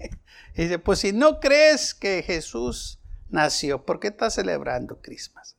Y 0.55 0.63
dice, 0.63 0.79
pues 0.79 1.01
si 1.01 1.13
no 1.13 1.41
crees 1.41 1.95
que 1.95 2.23
Jesús 2.23 3.01
nació, 3.29 3.85
¿por 3.85 4.01
qué 4.01 4.09
estás 4.09 4.35
celebrando 4.35 5.01
Christmas? 5.01 5.58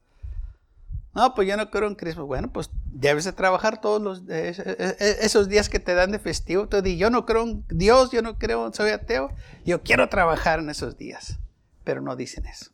No, 1.13 1.33
pues 1.33 1.47
yo 1.47 1.57
no 1.57 1.71
creo 1.71 1.87
en 1.87 1.95
Christmas. 1.95 2.27
Bueno, 2.27 2.51
pues 2.51 2.69
debes 2.85 3.25
de 3.25 3.33
trabajar 3.33 3.81
todos 3.81 4.01
los 4.01 4.23
esos 4.29 5.49
días 5.49 5.69
que 5.69 5.79
te 5.79 5.93
dan 5.93 6.11
de 6.11 6.19
festivo. 6.19 6.67
Tú 6.67 6.81
di, 6.81 6.97
yo 6.97 7.09
no 7.09 7.25
creo 7.25 7.43
en 7.43 7.65
Dios, 7.69 8.11
yo 8.11 8.21
no 8.21 8.37
creo, 8.37 8.71
soy 8.73 8.91
ateo. 8.91 9.31
Yo 9.65 9.81
quiero 9.81 10.07
trabajar 10.09 10.59
en 10.59 10.69
esos 10.69 10.97
días. 10.97 11.39
Pero 11.83 12.01
no 12.01 12.15
dicen 12.15 12.45
eso. 12.45 12.71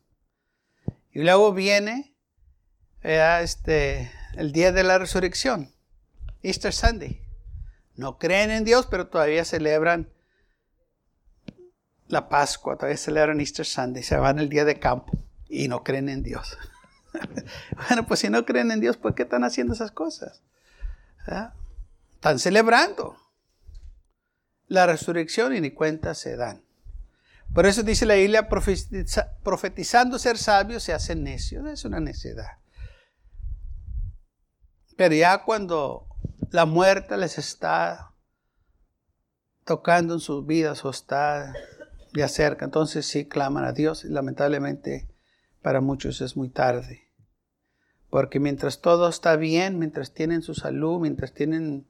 Y 1.12 1.22
luego 1.24 1.54
viene 1.54 2.14
este, 3.02 4.12
el 4.34 4.52
día 4.52 4.72
de 4.72 4.84
la 4.84 4.98
resurrección. 4.98 5.74
Easter 6.44 6.74
Sunday. 6.74 7.22
No 7.96 8.18
creen 8.18 8.52
en 8.52 8.66
Dios, 8.66 8.88
pero 8.88 9.08
todavía 9.08 9.46
celebran 9.46 10.10
la 12.08 12.30
Pascua, 12.30 12.76
todavía 12.76 12.98
celebran 12.98 13.40
Easter 13.40 13.66
Sunday, 13.66 14.04
se 14.04 14.18
van 14.18 14.40
el 14.40 14.50
día 14.50 14.66
de 14.66 14.80
campo 14.80 15.18
y 15.48 15.68
no 15.68 15.84
creen 15.84 16.10
en 16.10 16.22
Dios. 16.22 16.58
bueno, 17.88 18.06
pues 18.08 18.20
si 18.20 18.30
no 18.30 18.46
creen 18.46 18.72
en 18.72 18.80
Dios, 18.80 18.98
¿por 18.98 19.16
qué 19.16 19.24
están 19.24 19.44
haciendo 19.44 19.74
esas 19.74 19.92
cosas? 19.92 20.42
¿Ah? 21.28 21.54
Están 22.14 22.40
celebrando 22.40 23.18
la 24.68 24.86
resurrección 24.86 25.56
y 25.56 25.62
ni 25.62 25.72
cuenta 25.72 26.14
se 26.14 26.36
dan. 26.36 26.64
Por 27.54 27.66
eso 27.66 27.84
dice 27.84 28.06
la 28.06 28.16
Biblia, 28.16 28.50
profetizando 29.44 30.20
ser 30.20 30.38
sabio 30.38 30.80
se 30.80 30.94
hace 30.94 31.16
necio. 31.16 31.68
Es 31.68 31.86
una 31.86 32.00
necedad. 32.00 32.58
Pero 34.98 35.16
ya 35.16 35.44
cuando 35.44 36.08
la 36.52 36.66
muerte 36.66 37.18
les 37.18 37.38
está 37.38 38.12
tocando 39.64 40.14
en 40.16 40.20
sus 40.20 40.46
vidas 40.46 40.84
o 40.86 40.90
está 40.90 41.54
de 42.14 42.28
cerca. 42.30 42.66
Entonces 42.66 43.06
sí 43.06 43.26
claman 43.26 43.66
a 43.66 43.74
Dios 43.74 44.06
y 44.06 44.10
lamentablemente 44.10 45.08
para 45.62 45.82
muchos 45.82 46.22
es 46.22 46.38
muy 46.38 46.50
tarde. 46.50 47.05
Porque 48.10 48.40
mientras 48.40 48.82
todo 48.82 49.10
está 49.10 49.36
bien, 49.36 49.80
mientras 49.80 50.14
tienen 50.14 50.42
su 50.42 50.54
salud, 50.54 51.00
mientras 51.00 51.34
tienen 51.34 51.86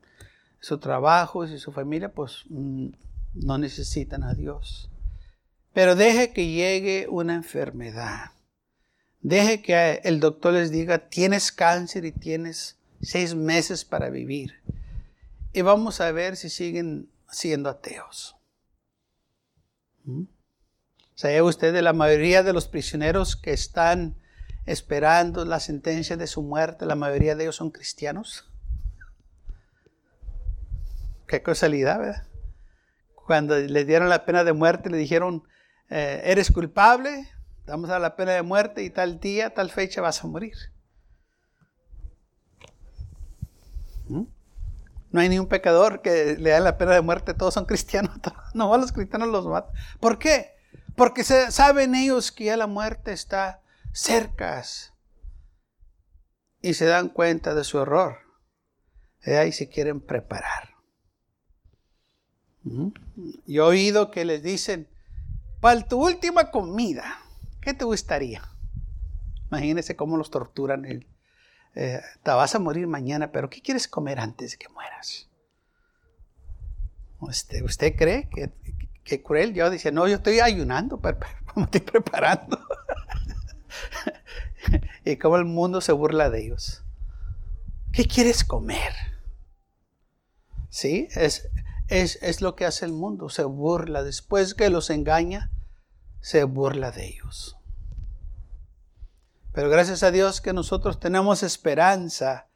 su 0.60 0.80
trabajo 0.80 1.46
y 1.46 1.60
su 1.60 1.72
familia, 1.72 2.14
pues 2.14 2.46
mm, 2.50 2.88
no 3.36 3.58
necesitan 3.58 4.24
a 4.24 4.34
Dios. 4.34 4.90
Pero 5.74 5.96
deje 5.96 6.32
que 6.32 6.48
llegue 6.48 7.08
una 7.10 7.36
enfermedad. 7.36 8.32
Deje 9.22 9.62
que 9.62 10.02
el 10.04 10.20
doctor 10.20 10.54
les 10.54 10.72
diga, 10.72 11.10
tienes 11.10 11.52
cáncer 11.52 12.06
y 12.06 12.12
tienes 12.12 12.78
seis 13.02 13.36
meses 13.36 13.84
para 13.84 14.10
vivir. 14.10 14.54
Y 15.52 15.62
vamos 15.62 16.02
a 16.02 16.12
ver 16.12 16.36
si 16.36 16.50
siguen 16.50 17.10
siendo 17.30 17.70
ateos. 17.70 18.36
¿Mm? 20.04 20.24
¿Sabe 21.16 21.42
usted 21.42 21.74
de 21.74 21.82
la 21.82 21.94
mayoría 21.94 22.44
de 22.44 22.54
los 22.54 22.68
prisioneros 22.68 23.36
que 23.36 23.54
están 23.54 24.16
esperando 24.66 25.46
la 25.46 25.60
sentencia 25.60 26.18
de 26.18 26.28
su 26.28 26.42
muerte? 26.42 26.86
La 26.86 26.96
mayoría 26.96 27.36
de 27.36 27.44
ellos 27.44 27.56
son 27.56 27.72
cristianos. 27.72 28.50
Qué 31.28 31.42
casualidad, 31.42 32.00
¿verdad? 32.00 32.28
Cuando 33.16 33.58
le 33.58 33.86
dieron 33.86 34.10
la 34.10 34.26
pena 34.26 34.44
de 34.44 34.54
muerte, 34.54 34.90
le 34.90 34.98
dijeron, 34.98 35.44
eh, 35.90 36.22
eres 36.26 36.52
culpable, 36.52 37.28
vamos 37.66 37.90
a 37.90 38.00
la 38.00 38.16
pena 38.16 38.34
de 38.34 38.44
muerte 38.44 38.84
y 38.84 38.90
tal 38.90 39.20
día, 39.20 39.54
tal 39.54 39.72
fecha 39.72 40.02
vas 40.02 40.24
a 40.24 40.28
morir. 40.28 40.56
¿Mm? 44.08 44.24
No 45.12 45.22
hay 45.22 45.30
ni 45.30 45.40
un 45.40 45.48
pecador 45.48 46.02
que 46.02 46.36
le 46.38 46.50
da 46.52 46.60
la 46.60 46.78
pena 46.78 46.94
de 46.94 47.02
muerte, 47.02 47.34
todos 47.34 47.54
son 47.54 47.66
cristianos. 47.66 48.12
No, 48.54 48.78
los 48.78 48.92
cristianos 48.94 49.28
los 49.30 49.46
matan. 49.46 49.74
¿Por 50.00 50.18
qué? 50.18 50.56
Porque 50.96 51.24
saben 51.24 51.94
ellos 51.94 52.32
que 52.32 52.46
ya 52.46 52.56
la 52.58 52.68
muerte 52.68 53.12
está 53.12 53.62
cerca 53.96 54.62
y 56.62 56.74
se 56.74 56.86
dan 56.86 57.10
cuenta 57.10 57.56
de 57.56 57.64
su 57.64 57.80
error. 57.80 58.18
Y 59.26 59.32
ahí 59.32 59.52
se 59.52 59.70
quieren 59.70 60.02
preparar. 60.02 60.76
¿Mm? 62.64 62.90
Y 63.46 63.58
he 63.58 63.62
oído 63.62 64.12
que 64.12 64.26
les 64.26 64.44
dicen, 64.44 64.88
para 65.62 65.88
tu 65.88 66.04
última 66.06 66.52
comida, 66.52 67.20
¿qué 67.62 67.74
te 67.74 67.86
gustaría? 67.86 68.44
Imagínense 69.50 69.96
cómo 69.96 70.18
los 70.18 70.30
torturan 70.30 70.86
el, 70.86 71.08
eh, 71.76 72.02
te 72.24 72.32
vas 72.32 72.54
a 72.54 72.60
morir 72.60 72.88
mañana, 72.88 73.32
pero 73.32 73.50
¿qué 73.50 73.62
quieres 73.62 73.88
comer 73.88 74.20
antes 74.20 74.52
de 74.52 74.58
que 74.58 74.70
mueras? 74.70 75.30
¿Usted, 77.20 77.64
usted 77.64 77.96
cree 77.96 78.30
que, 79.04 79.24
cruel. 79.24 79.54
Yo 79.54 79.70
decía, 79.70 79.92
no, 79.92 80.08
yo 80.08 80.16
estoy 80.16 80.40
ayunando, 80.40 81.00
pero 81.00 81.20
me 81.56 81.64
estoy 81.64 81.82
preparando. 81.82 82.60
y 85.06 85.18
cómo 85.18 85.38
el 85.38 85.46
mundo 85.46 85.82
se 85.82 85.92
burla 85.92 86.30
de 86.30 86.46
ellos. 86.46 86.84
¿Qué 87.92 88.06
quieres 88.06 88.44
comer? 88.44 88.94
Sí, 90.70 91.08
es, 91.16 91.50
es, 91.88 92.20
es 92.22 92.42
lo 92.42 92.56
que 92.56 92.66
hace 92.66 92.86
el 92.86 92.92
mundo, 92.92 93.30
se 93.30 93.44
burla. 93.44 94.04
Después 94.04 94.54
que 94.54 94.70
los 94.70 94.90
engaña, 94.90 95.52
se 96.20 96.44
burla 96.44 96.92
de 96.92 97.08
ellos. 97.08 97.58
Pero 99.54 99.70
gracias 99.70 100.04
a 100.04 100.12
Dios 100.12 100.42
que 100.42 100.52
nosotros 100.52 101.00
tenemos 101.00 101.44
esperanza 101.44 102.48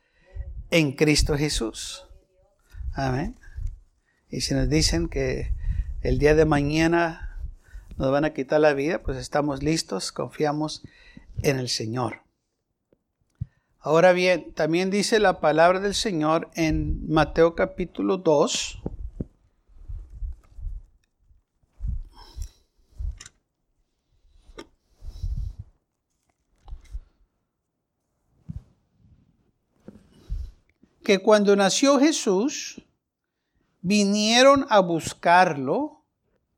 en 0.70 0.92
Cristo 0.92 1.38
Jesús. 1.38 2.06
Amén. 2.94 3.40
Y 4.30 4.42
si 4.42 4.54
nos 4.54 4.68
dicen 4.68 5.08
que 5.08 5.54
el 6.02 6.20
día 6.20 6.36
de 6.36 6.46
mañana 6.46 7.38
nos 7.98 8.12
van 8.12 8.26
a 8.26 8.34
quitar 8.34 8.60
la 8.60 8.74
vida, 8.74 9.02
pues 9.02 9.18
estamos 9.18 9.64
listos, 9.64 10.12
confiamos 10.12 10.84
en 11.44 11.60
el 11.60 11.70
Señor. 11.70 12.22
Ahora 13.82 14.12
bien, 14.12 14.54
también 14.54 14.92
dice 14.92 15.20
la 15.20 15.40
palabra 15.40 15.80
del 15.80 15.96
Señor 15.96 16.50
en 16.56 17.10
Mateo 17.10 17.56
capítulo 17.56 18.18
2. 18.18 18.80
Que 31.04 31.20
cuando 31.20 31.56
nació 31.56 32.00
Jesús, 32.00 32.82
vinieron 33.82 34.68
a 34.70 34.80
buscarlo 34.80 36.06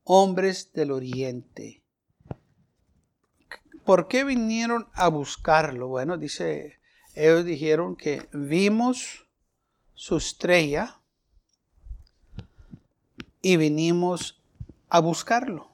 hombres 0.04 0.72
del 0.72 0.90
oriente. 0.90 1.81
¿Por 3.84 4.08
qué 4.08 4.24
vinieron 4.24 4.88
a 4.92 5.08
buscarlo? 5.08 5.88
Bueno, 5.88 6.16
dice, 6.16 6.78
ellos 7.14 7.44
dijeron 7.44 7.96
que 7.96 8.28
vimos 8.32 9.26
su 9.94 10.16
estrella 10.16 11.00
y 13.40 13.56
vinimos 13.56 14.40
a 14.88 15.00
buscarlo. 15.00 15.68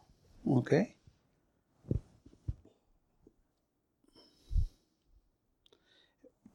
¿Ok? 0.45 0.73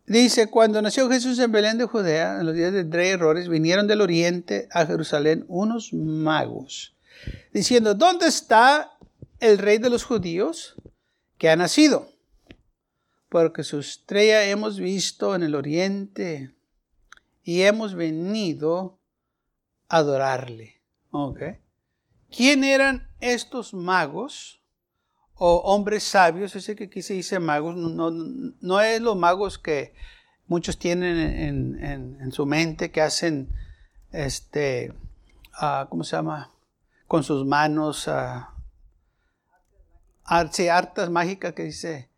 Dice, 0.05 0.49
cuando 0.49 0.81
nació 0.81 1.09
Jesús 1.09 1.39
en 1.39 1.51
Belén 1.51 1.77
de 1.77 1.85
Judea, 1.85 2.39
en 2.39 2.45
los 2.45 2.55
días 2.55 2.73
de 2.73 2.83
Rey 2.83 3.09
Errores, 3.09 3.47
vinieron 3.47 3.87
del 3.87 4.01
oriente 4.01 4.67
a 4.71 4.85
Jerusalén 4.85 5.45
unos 5.47 5.93
magos, 5.93 6.95
diciendo, 7.53 7.93
¿dónde 7.93 8.27
está 8.27 8.97
el 9.39 9.57
rey 9.57 9.77
de 9.77 9.89
los 9.89 10.03
judíos 10.03 10.75
que 11.43 11.49
ha 11.49 11.57
nacido? 11.57 12.09
Porque 13.27 13.65
su 13.65 13.79
estrella 13.79 14.45
hemos 14.45 14.79
visto 14.79 15.35
en 15.35 15.43
el 15.43 15.55
oriente 15.55 16.55
y 17.43 17.63
hemos 17.63 17.95
venido 17.95 19.01
a 19.89 19.97
adorarle. 19.97 20.81
Okay. 21.11 21.57
¿Quién 22.31 22.63
eran 22.63 23.09
estos 23.19 23.73
magos? 23.73 24.61
o 25.35 25.57
hombres 25.65 26.03
sabios, 26.03 26.55
ese 26.55 26.77
que 26.77 26.85
aquí 26.85 27.01
se 27.01 27.15
dice 27.15 27.39
magos, 27.39 27.75
no, 27.75 28.11
no, 28.11 28.81
es 28.81 29.01
los 29.01 29.17
magos 29.17 29.57
que 29.57 29.93
muchos 30.47 30.77
tienen 30.77 31.17
en, 31.83 32.31
su 32.31 32.45
mente, 32.45 32.91
que 32.91 33.01
hacen, 33.01 33.49
este, 34.11 34.93
uh, 35.61 35.89
¿cómo 35.89 36.05
se 36.05 36.15
llama? 36.15 36.51
Con 37.07 37.23
sus 37.23 37.45
manos, 37.45 38.07
uh, 38.07 38.52
artes 40.25 41.09
mágicas 41.09 41.53
que 41.53 41.63
dice 41.63 42.09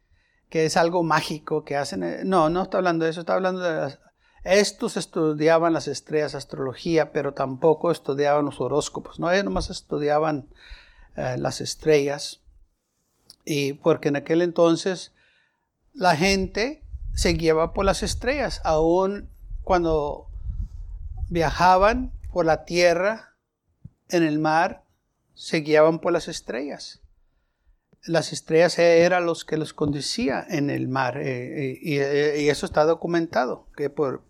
que 0.50 0.66
es 0.66 0.78
algo 0.78 1.04
mágico 1.04 1.64
que 1.66 1.76
hacen. 1.76 2.04
Eh, 2.04 2.22
no, 2.24 2.50
no 2.50 2.64
está 2.64 2.78
hablando 2.78 3.06
de 3.06 3.12
eso, 3.12 3.22
está 3.22 3.34
hablando 3.34 3.62
de 3.62 3.98
estos 4.46 4.96
estudiaban 4.96 5.74
las 5.74 5.88
estrellas, 5.88 6.36
astrología, 6.36 7.12
pero 7.12 7.34
tampoco 7.34 7.90
estudiaban 7.90 8.46
los 8.46 8.62
horóscopos, 8.62 9.20
¿no? 9.20 9.32
Ellos 9.32 9.44
nomás 9.44 9.72
estudiaban 9.72 10.48
eh, 11.16 11.36
las 11.40 11.62
estrellas. 11.62 12.42
Y 13.44 13.74
porque 13.74 14.10
en 14.10 14.18
aquel 14.18 14.44
entonces 14.44 15.14
la 15.94 16.16
gente 16.16 16.84
se 17.16 17.34
guiaba 17.34 17.74
por 17.74 17.86
las 17.86 18.04
estrellas, 18.04 18.62
aún 18.64 19.30
cuando 19.64 20.28
viajaban 21.30 22.14
por 22.32 22.46
la 22.46 22.66
tierra, 22.66 23.36
en 24.10 24.22
el 24.22 24.38
mar, 24.38 24.84
se 25.34 25.62
guiaban 25.62 25.98
por 25.98 26.14
las 26.14 26.28
estrellas. 26.28 27.02
Las 28.06 28.34
estrellas 28.34 28.78
eran 28.78 29.26
los 29.26 29.46
que 29.46 29.58
los 29.58 29.74
conducía 29.74 30.46
en 30.48 30.70
el 30.70 30.88
mar 30.88 31.18
eh, 31.18 31.72
eh, 31.72 31.80
eh, 31.84 32.42
y, 32.42 32.50
eso 32.50 32.66
está 32.66 32.86
documentado, 32.86 33.68
que 33.76 33.90
por, 33.90 34.24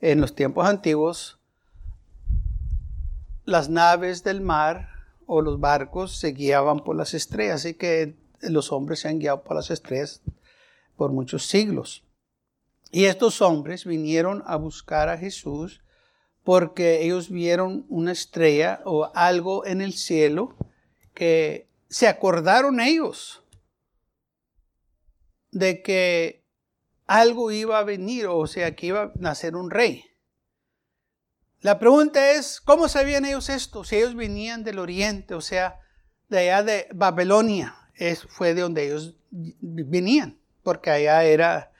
en 0.00 0.20
los 0.20 0.34
tiempos 0.34 0.66
antiguos 0.66 1.38
las 3.46 3.68
naves 3.68 4.24
del 4.24 4.40
mar 4.40 4.90
o 5.26 5.40
los 5.40 5.58
barcos 5.60 6.16
se 6.16 6.32
guiaban 6.32 6.80
por 6.80 6.96
las 6.96 7.14
estrellas, 7.14 7.62
así 7.62 7.74
que 7.74 8.14
los 8.42 8.72
hombres 8.72 9.00
se 9.00 9.08
han 9.08 9.18
guiado 9.18 9.42
por 9.42 9.56
las 9.56 9.70
estrellas 9.70 10.20
por 10.96 11.12
muchos 11.12 11.46
siglos. 11.46 12.04
Y 12.90 13.06
estos 13.06 13.42
hombres 13.42 13.84
vinieron 13.84 14.42
a 14.46 14.56
buscar 14.56 15.08
a 15.08 15.18
Jesús 15.18 15.82
porque 16.44 17.02
ellos 17.02 17.30
vieron 17.30 17.86
una 17.88 18.12
estrella 18.12 18.80
o 18.84 19.10
algo 19.14 19.66
en 19.66 19.80
el 19.80 19.94
cielo 19.94 20.54
que 21.14 21.66
se 21.88 22.08
acordaron 22.08 22.80
ellos 22.80 23.42
de 25.50 25.82
que 25.82 26.44
algo 27.06 27.50
iba 27.50 27.78
a 27.78 27.84
venir, 27.84 28.26
o 28.26 28.46
sea, 28.46 28.74
que 28.74 28.86
iba 28.86 29.02
a 29.02 29.12
nacer 29.16 29.56
un 29.56 29.70
rey. 29.70 30.04
La 31.60 31.78
pregunta 31.78 32.32
es, 32.32 32.60
¿cómo 32.60 32.88
sabían 32.88 33.24
ellos 33.24 33.48
esto? 33.48 33.84
Si 33.84 33.96
ellos 33.96 34.14
venían 34.14 34.64
del 34.64 34.78
oriente, 34.78 35.34
o 35.34 35.40
sea, 35.40 35.80
de 36.28 36.38
allá 36.38 36.62
de 36.62 36.88
Babilonia 36.92 37.74
es, 37.94 38.24
fue 38.24 38.54
de 38.54 38.62
donde 38.62 38.86
ellos 38.86 39.14
venían, 39.30 40.38
porque 40.62 40.90
allá 40.90 41.24
era 41.24 41.72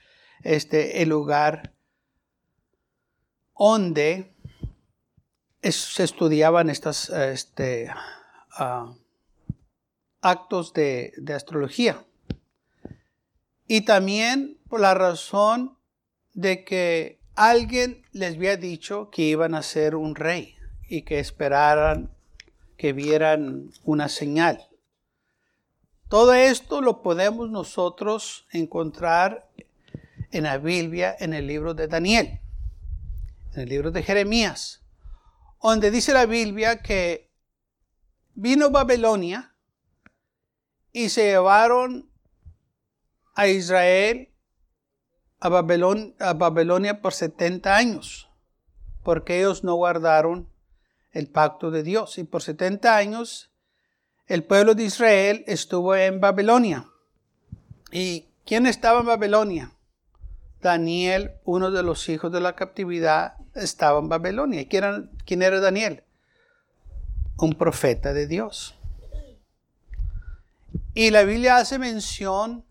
este, 0.43 1.03
el 1.03 1.09
lugar 1.11 1.75
donde 3.59 4.35
se 5.63 6.05
estudiaban 6.05 6.71
estos 6.71 7.11
este, 7.11 7.91
ah, 8.53 8.95
actos 10.25 10.73
de, 10.73 11.13
astrología. 11.35 12.05
Y 13.69 13.83
también 13.83 14.59
por 14.69 14.81
la 14.81 14.95
razón 14.95 15.79
de 16.33 16.65
que 16.65 17.21
alguien 17.35 18.03
les 18.13 18.37
había 18.37 18.57
dicho 18.57 19.11
que 19.11 19.23
iban 19.23 19.55
a 19.55 19.63
ser 19.63 19.95
un 19.95 20.15
rey 20.15 20.57
y 20.89 21.03
que 21.03 21.19
esperaran 21.19 22.11
que 22.79 22.93
vieran 22.93 23.71
una 23.85 24.09
señal. 24.09 24.67
Todo 26.09 26.33
esto 26.33 26.81
lo 26.81 27.03
podemos 27.03 27.51
nosotros 27.51 28.47
encontrar 28.51 29.51
en 30.31 30.45
la 30.45 30.59
Biblia, 30.59 31.15
en 31.19 31.35
el 31.35 31.47
libro 31.47 31.75
de 31.75 31.87
Daniel, 31.87 32.41
en 33.53 33.61
el 33.61 33.69
libro 33.69 33.91
de 33.91 34.03
Jeremías, 34.03 34.83
donde 35.63 35.91
dice 35.91 36.13
la 36.13 36.27
Biblia 36.27 36.83
que 36.83 37.31
vino 38.35 38.71
Babilonia 38.71 39.54
y 40.95 41.09
se 41.09 41.25
llevaron 41.25 42.09
a 43.35 43.49
Israel 43.49 44.31
a, 45.41 45.49
a 45.49 46.33
Babilonia 46.35 47.03
por 47.03 47.13
70 47.13 47.77
años, 47.77 48.31
porque 49.03 49.41
ellos 49.41 49.65
no 49.65 49.75
guardaron 49.75 50.49
el 51.11 51.29
pacto 51.29 51.73
de 51.73 51.83
Dios. 51.83 52.17
Y 52.17 52.25
por 52.25 52.43
70 52.43 52.97
años 52.97 53.51
el 54.29 54.45
pueblo 54.45 54.77
de 54.77 54.85
Israel 54.85 55.45
estuvo 55.49 55.97
en 55.97 56.21
Babilonia. 56.21 56.87
¿Y 57.91 58.29
quién 58.47 58.67
estaba 58.67 59.01
en 59.01 59.07
Babilonia? 59.07 59.73
Daniel, 60.63 61.33
uno 61.45 61.73
de 61.73 61.83
los 61.83 62.09
hijos 62.09 62.31
de 62.31 62.41
la 62.41 62.55
captividad, 62.55 63.35
estaba 63.57 63.99
en 63.99 64.09
Babilonia. 64.09 64.63
¿Y 64.63 64.77
era, 64.77 65.03
quién 65.27 65.43
era 65.43 65.59
Daniel? 65.59 66.05
Un 67.37 67.55
profeta 67.55 68.13
de 68.13 68.29
Dios. 68.29 68.77
Y 70.95 71.11
la 71.11 71.25
Biblia 71.25 71.57
hace 71.57 71.81
mención 71.81 72.65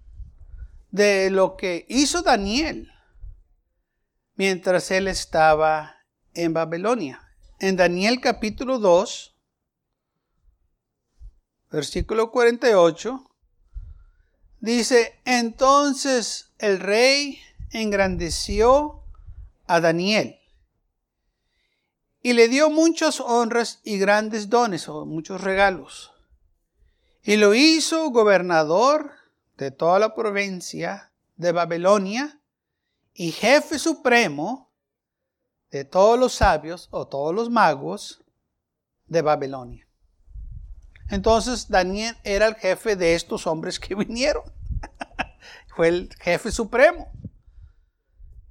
de 0.92 1.30
lo 1.30 1.58
que 1.58 1.86
hizo 1.90 2.22
Daniel 2.22 2.90
mientras 4.36 4.92
él 4.92 5.10
estaba 5.10 5.98
en 6.34 6.54
Babilonia. 6.54 7.22
En 7.60 7.76
Daniel 7.76 8.22
capítulo 8.22 8.80
2, 8.80 9.36
versículo 11.70 12.32
48, 12.32 13.30
dice, 14.62 15.20
entonces 15.26 16.54
el 16.60 16.80
rey 16.80 17.42
engrandeció 17.72 19.04
a 19.68 19.82
Daniel 19.82 20.40
y 22.22 22.32
le 22.32 22.48
dio 22.48 22.70
muchas 22.70 23.20
honras 23.20 23.82
y 23.84 23.98
grandes 23.98 24.50
dones 24.50 24.88
o 24.88 25.06
muchos 25.06 25.42
regalos. 25.42 26.13
Y 27.24 27.38
lo 27.38 27.54
hizo 27.54 28.10
gobernador 28.10 29.12
de 29.58 29.72
toda 29.72 29.98
la 29.98 30.14
provincia 30.14 31.14
de 31.38 31.54
Babilonia 31.54 32.40
y 33.14 33.32
jefe 33.32 33.80
supremo 33.80 34.70
de 35.72 35.86
todos 35.86 36.20
los 36.20 36.34
sabios 36.34 36.90
o 36.92 37.08
todos 37.08 37.34
los 37.34 37.50
magos 37.50 38.22
de 39.08 39.22
Babilonia. 39.22 39.88
Entonces 41.10 41.70
Daniel 41.70 42.16
era 42.24 42.48
el 42.48 42.56
jefe 42.56 42.96
de 42.96 43.16
estos 43.16 43.48
hombres 43.48 43.80
que 43.80 43.96
vinieron. 44.06 44.44
fue 45.76 45.88
el 45.88 46.10
jefe 46.20 46.52
supremo. 46.52 47.12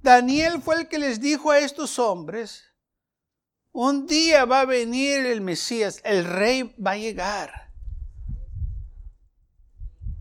Daniel 0.01 0.61
fue 0.61 0.81
el 0.81 0.87
que 0.87 0.99
les 0.99 1.21
dijo 1.21 1.51
a 1.51 1.59
estos 1.59 1.97
hombres, 1.99 2.63
un 3.71 4.05
día 4.05 4.45
va 4.45 4.61
a 4.61 4.65
venir 4.65 5.25
el 5.25 5.41
Mesías, 5.41 6.01
el 6.03 6.25
rey 6.25 6.75
va 6.75 6.91
a 6.91 6.97
llegar. 6.97 7.62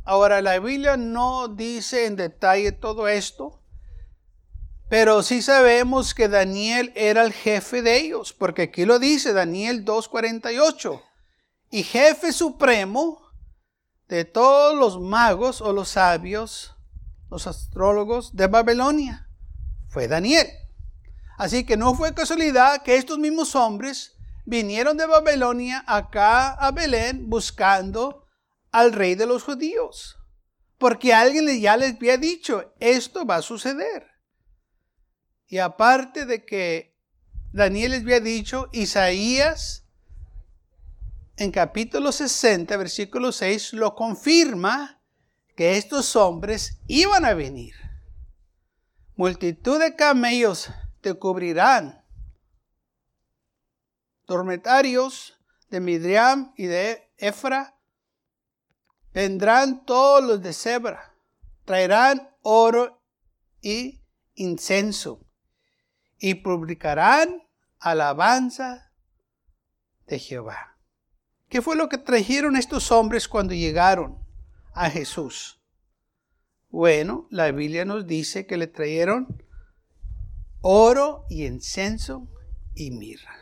Ahora, 0.05 0.43
la 0.43 0.59
Biblia 0.59 0.97
no 0.97 1.49
dice 1.49 2.07
en 2.07 2.17
detalle 2.17 2.73
todo 2.73 3.07
esto, 3.07 3.63
pero 4.89 5.23
sí 5.23 5.43
sabemos 5.43 6.13
que 6.13 6.29
Daniel 6.29 6.93
era 6.95 7.23
el 7.23 7.33
jefe 7.33 7.83
de 7.83 7.99
ellos, 7.99 8.33
porque 8.33 8.63
aquí 8.63 8.85
lo 8.85 8.99
dice 8.99 9.33
Daniel 9.33 9.85
2.48, 9.85 11.03
y 11.71 11.83
jefe 11.85 12.33
supremo 12.33 13.23
de 14.09 14.25
todos 14.25 14.77
los 14.77 15.01
magos 15.01 15.61
o 15.61 15.73
los 15.73 15.91
sabios, 15.91 16.75
los 17.31 17.47
astrólogos 17.47 18.37
de 18.37 18.49
Babilonia, 18.49 19.31
fue 19.89 20.09
Daniel. 20.09 20.49
Así 21.39 21.65
que 21.65 21.77
no 21.77 21.95
fue 21.95 22.13
casualidad 22.13 22.83
que 22.83 22.97
estos 22.97 23.19
mismos 23.19 23.55
hombres 23.55 24.17
vinieron 24.45 24.97
de 24.97 25.07
Babilonia 25.07 25.83
acá 25.87 26.53
a 26.53 26.71
Belén 26.73 27.31
buscando 27.31 28.22
al 28.73 28.93
rey 28.93 29.15
de 29.15 29.27
los 29.27 29.45
judíos. 29.45 30.19
Porque 30.79 31.15
alguien 31.15 31.47
ya 31.61 31.77
les 31.77 31.95
había 31.95 32.17
dicho, 32.17 32.75
esto 32.81 33.25
va 33.25 33.37
a 33.37 33.43
suceder. 33.43 34.09
Y 35.47 35.59
aparte 35.59 36.27
de 36.27 36.45
que 36.45 36.97
Daniel 37.53 37.93
les 37.93 38.03
había 38.03 38.21
dicho, 38.21 38.69
Isaías 38.73 39.83
en 41.37 41.51
capítulo 41.51 42.13
60, 42.13 42.77
versículo 42.77 43.33
6, 43.33 43.75
lo 43.75 43.95
confirma 43.95 45.03
que 45.57 45.77
estos 45.77 46.17
hombres 46.17 46.79
iban 46.87 47.25
a 47.25 47.35
venir. 47.35 47.75
Multitud 49.17 49.79
de 49.79 49.95
camellos 49.95 50.71
te 51.01 51.15
cubrirán. 51.15 52.05
Dormitarios 54.27 55.39
de 55.69 55.81
Midriam 55.81 56.53
y 56.57 56.67
de 56.67 57.11
Efra 57.19 57.77
vendrán 59.13 59.85
todos 59.85 60.23
los 60.23 60.43
de 60.43 60.53
Zebra, 60.53 61.15
traerán 61.65 62.31
oro 62.43 63.03
y 63.61 64.03
incenso 64.35 65.27
y 66.19 66.35
publicarán 66.35 67.43
alabanza 67.79 68.93
de 70.07 70.19
Jehová. 70.19 70.79
¿Qué 71.49 71.61
fue 71.61 71.77
lo 71.77 71.89
que 71.89 71.99
trajeron 71.99 72.57
estos 72.57 72.91
hombres 72.91 73.29
cuando 73.29 73.55
llegaron 73.55 74.19
a 74.73 74.89
Jesús? 74.89 75.61
Bueno, 76.71 77.27
la 77.31 77.51
Biblia 77.51 77.85
nos 77.85 78.07
dice 78.07 78.47
que 78.47 78.57
le 78.57 78.67
trajeron 78.67 79.45
oro 80.63 81.27
y 81.29 81.45
incenso 81.45 82.29
y 82.75 82.91
mirra. 82.93 83.37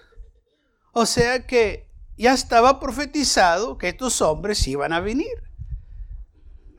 O 0.93 1.07
sea 1.07 1.47
que 1.47 1.89
ya 2.17 2.35
estaba 2.35 2.81
profetizado 2.81 3.79
que 3.79 3.89
estos 3.91 4.21
hombres 4.21 4.67
iban 4.67 4.93
a 4.93 5.01
venir. 5.01 5.50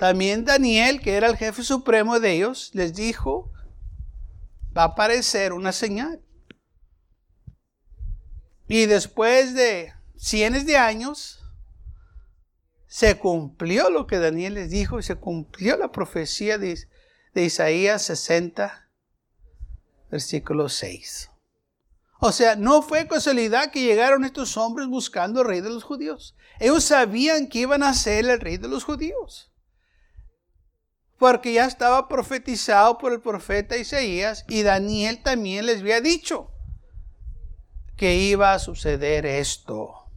También 0.02 0.46
Daniel, 0.46 1.00
que 1.00 1.14
era 1.14 1.28
el 1.28 1.38
jefe 1.38 1.62
supremo 1.62 2.20
de 2.20 2.32
ellos, 2.32 2.72
les 2.74 2.96
dijo, 2.96 3.52
va 4.76 4.82
a 4.82 4.86
aparecer 4.86 5.54
una 5.54 5.72
señal. 5.72 6.26
Y 8.68 8.88
después 8.88 9.54
de 9.54 9.94
cientos 10.18 10.66
de 10.66 10.76
años, 10.76 11.44
se 12.88 13.20
cumplió 13.20 13.92
lo 13.92 14.08
que 14.08 14.18
Daniel 14.18 14.56
les 14.56 14.72
dijo 14.72 14.98
y 14.98 15.04
se 15.04 15.18
cumplió 15.18 15.78
la 15.78 15.92
profecía 15.92 16.58
de, 16.58 16.80
Isaías 17.36 18.02
60, 18.02 18.90
versículo 20.10 20.68
6. 20.68 21.30
O 22.20 22.32
sea, 22.32 22.56
no 22.56 22.82
fue 22.82 23.08
casualidad 23.08 23.70
que 23.70 23.84
llegaron 23.84 24.26
estos 24.26 24.58
hombres 24.58 24.88
buscando 24.88 25.42
al 25.42 25.48
rey 25.48 25.62
de 25.62 25.70
los 25.70 25.84
judíos. 25.84 26.36
Ellos 26.60 26.86
sabían 26.86 27.50
que 27.50 27.60
iban 27.60 27.84
a 27.84 27.94
ser 27.94 28.28
el 28.28 28.40
rey 28.40 28.58
de 28.58 28.68
los 28.68 28.84
judíos. 28.84 29.51
Porque 31.22 31.54
ya 31.54 31.68
estaba 31.68 32.08
profetizado 32.08 32.98
por 32.98 33.14
el 33.14 33.22
profeta 33.22 33.78
Isaías 33.78 34.44
y 34.48 34.64
Daniel 34.64 35.22
también 35.22 35.68
les 35.68 35.82
había 35.82 36.02
dicho 36.02 36.50
que 37.96 38.16
iba 38.16 38.54
a 38.54 38.58
suceder 38.58 39.28
esto. 39.28 40.10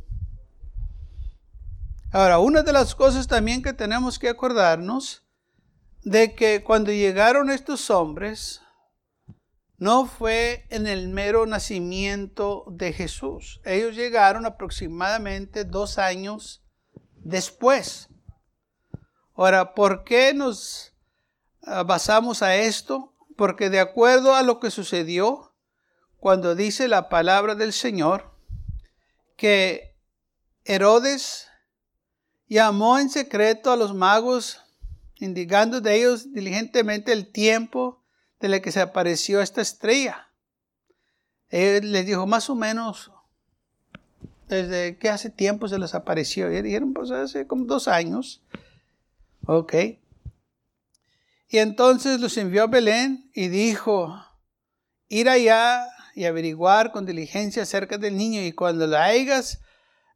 Ahora, 2.11 2.39
una 2.39 2.63
de 2.63 2.73
las 2.73 2.95
cosas 2.95 3.27
también 3.27 3.63
que 3.63 3.75
tenemos 3.75 4.19
que 4.19 4.31
acordarnos 4.31 5.27
de 6.05 6.35
que 6.35 6.65
cuando 6.65 6.91
llegaron 6.91 7.51
estos 7.51 7.91
hombres, 7.91 8.63
no 9.77 10.07
fue 10.07 10.67
en 10.71 10.87
el 10.87 11.09
mero 11.09 11.45
nacimiento 11.45 12.65
de 12.71 12.95
Jesús. 12.95 13.61
Ellos 13.67 13.95
llegaron 13.95 14.47
aproximadamente 14.47 15.65
dos 15.65 15.99
años 15.99 16.65
después. 17.17 18.09
Ahora, 19.35 19.75
¿por 19.75 20.05
qué 20.05 20.33
nos 20.33 20.93
basamos 21.87 22.43
a 22.43 22.57
esto? 22.57 23.13
Porque 23.37 23.71
de 23.71 23.81
acuerdo 23.81 24.35
a 24.35 24.43
lo 24.43 24.61
que 24.61 24.71
sucedió 24.71 25.53
cuando 26.19 26.55
dice 26.55 26.89
la 26.89 27.09
palabra 27.09 27.55
del 27.55 27.73
Señor, 27.73 28.31
que 29.37 29.95
Herodes 30.65 31.49
llamó 32.49 32.99
en 32.99 33.11
secreto 33.11 33.73
a 33.73 33.77
los 33.77 33.95
magos, 33.95 34.61
indicando 35.17 35.81
de 35.81 35.97
ellos 35.97 36.33
diligentemente 36.33 37.13
el 37.13 37.31
tiempo 37.31 38.03
de 38.41 38.49
la 38.49 38.61
que 38.61 38.73
se 38.73 38.81
apareció 38.81 39.41
esta 39.41 39.61
estrella. 39.61 40.29
Él 41.49 41.93
les 41.93 42.07
dijo 42.07 42.27
más 42.27 42.49
o 42.51 42.55
menos 42.55 43.11
desde 44.49 44.99
que 44.99 45.09
hace 45.09 45.31
tiempo 45.31 45.69
se 45.69 45.79
les 45.79 45.95
apareció. 45.95 46.53
Y 46.53 46.63
dijeron, 46.63 46.93
pues 46.93 47.11
hace 47.11 47.47
como 47.47 47.65
dos 47.65 47.89
años. 47.89 48.43
Ok. 49.47 49.75
Y 51.55 51.59
entonces 51.59 52.19
los 52.19 52.37
envió 52.37 52.65
a 52.65 52.67
Belén 52.67 53.31
y 53.33 53.47
dijo, 53.47 54.13
ir 55.09 55.29
allá 55.29 55.87
y 56.17 56.25
averiguar 56.25 56.91
con 56.91 57.07
diligencia 57.07 57.63
acerca 57.63 57.97
del 57.97 58.17
niño 58.17 58.43
y 58.43 58.51
cuando 58.51 58.89
lo 58.89 58.99
hayas 58.99 59.61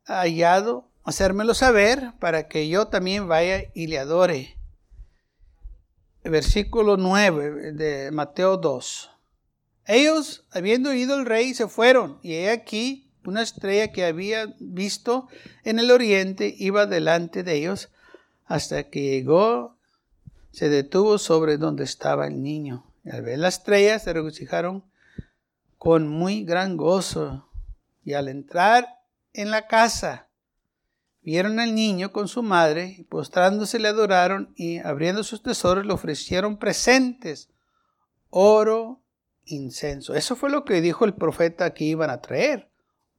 hallado, 0.05 0.91
hacérmelo 1.05 1.55
saber 1.55 2.11
para 2.19 2.49
que 2.49 2.69
yo 2.69 2.89
también 2.89 3.29
vaya 3.29 3.63
y 3.73 3.87
le 3.87 4.01
adore 4.01 4.59
versículo 6.25 6.97
9 6.97 7.71
de 7.71 8.11
Mateo 8.11 8.57
2. 8.57 9.11
Ellos, 9.87 10.45
habiendo 10.51 10.91
oído 10.91 11.21
el 11.21 11.25
rey, 11.25 11.55
se 11.55 11.69
fueron, 11.69 12.19
y 12.21 12.33
he 12.35 12.51
aquí 12.51 13.13
una 13.25 13.43
estrella 13.43 13.93
que 13.93 14.05
había 14.05 14.57
visto 14.59 15.29
en 15.63 15.79
el 15.79 15.93
oriente 15.93 16.53
iba 16.59 16.87
delante 16.87 17.45
de 17.45 17.55
ellos 17.55 17.91
hasta 18.45 18.91
que 18.91 19.03
llegó, 19.03 19.78
se 20.51 20.69
detuvo 20.69 21.19
sobre 21.19 21.57
donde 21.57 21.85
estaba 21.85 22.27
el 22.27 22.43
niño. 22.43 22.85
Y 23.05 23.11
al 23.11 23.23
ver 23.23 23.39
la 23.39 23.49
estrella 23.49 23.99
se 23.99 24.13
regocijaron 24.13 24.85
con 25.77 26.09
muy 26.09 26.45
gran 26.45 26.77
gozo. 26.77 27.49
Y 28.05 28.15
al 28.15 28.29
entrar 28.29 28.87
en 29.33 29.51
la 29.51 29.67
casa, 29.67 30.29
vieron 31.23 31.61
al 31.61 31.75
niño 31.75 32.13
con 32.13 32.27
su 32.29 32.43
madre 32.43 32.97
y 32.99 33.05
postrándose 33.05 33.79
le 33.79 33.89
adoraron 33.89 34.53
y 34.57 34.79
abriendo 34.79 35.23
sus 35.23 35.43
tesoros 35.43 35.87
le 35.87 35.93
ofrecieron 35.93 36.59
presentes, 36.59 37.51
oro, 38.31 39.03
incenso. 39.45 40.15
Eso 40.15 40.37
fue 40.37 40.51
lo 40.51 40.65
que 40.65 40.81
dijo 40.81 41.05
el 41.05 41.15
profeta 41.15 41.75
que 41.75 41.85
iban 41.85 42.11
a 42.11 42.21
traer, 42.21 42.71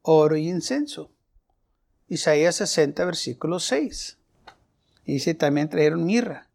oro 0.01 0.35
y 0.37 0.49
incenso. 0.49 1.11
Isaías 2.07 2.55
60, 2.55 3.05
versículo 3.05 3.59
6. 3.59 4.17
Y 5.05 5.13
dice, 5.13 5.35
también 5.35 5.69
trajeron 5.69 6.05
mirra. 6.05 6.48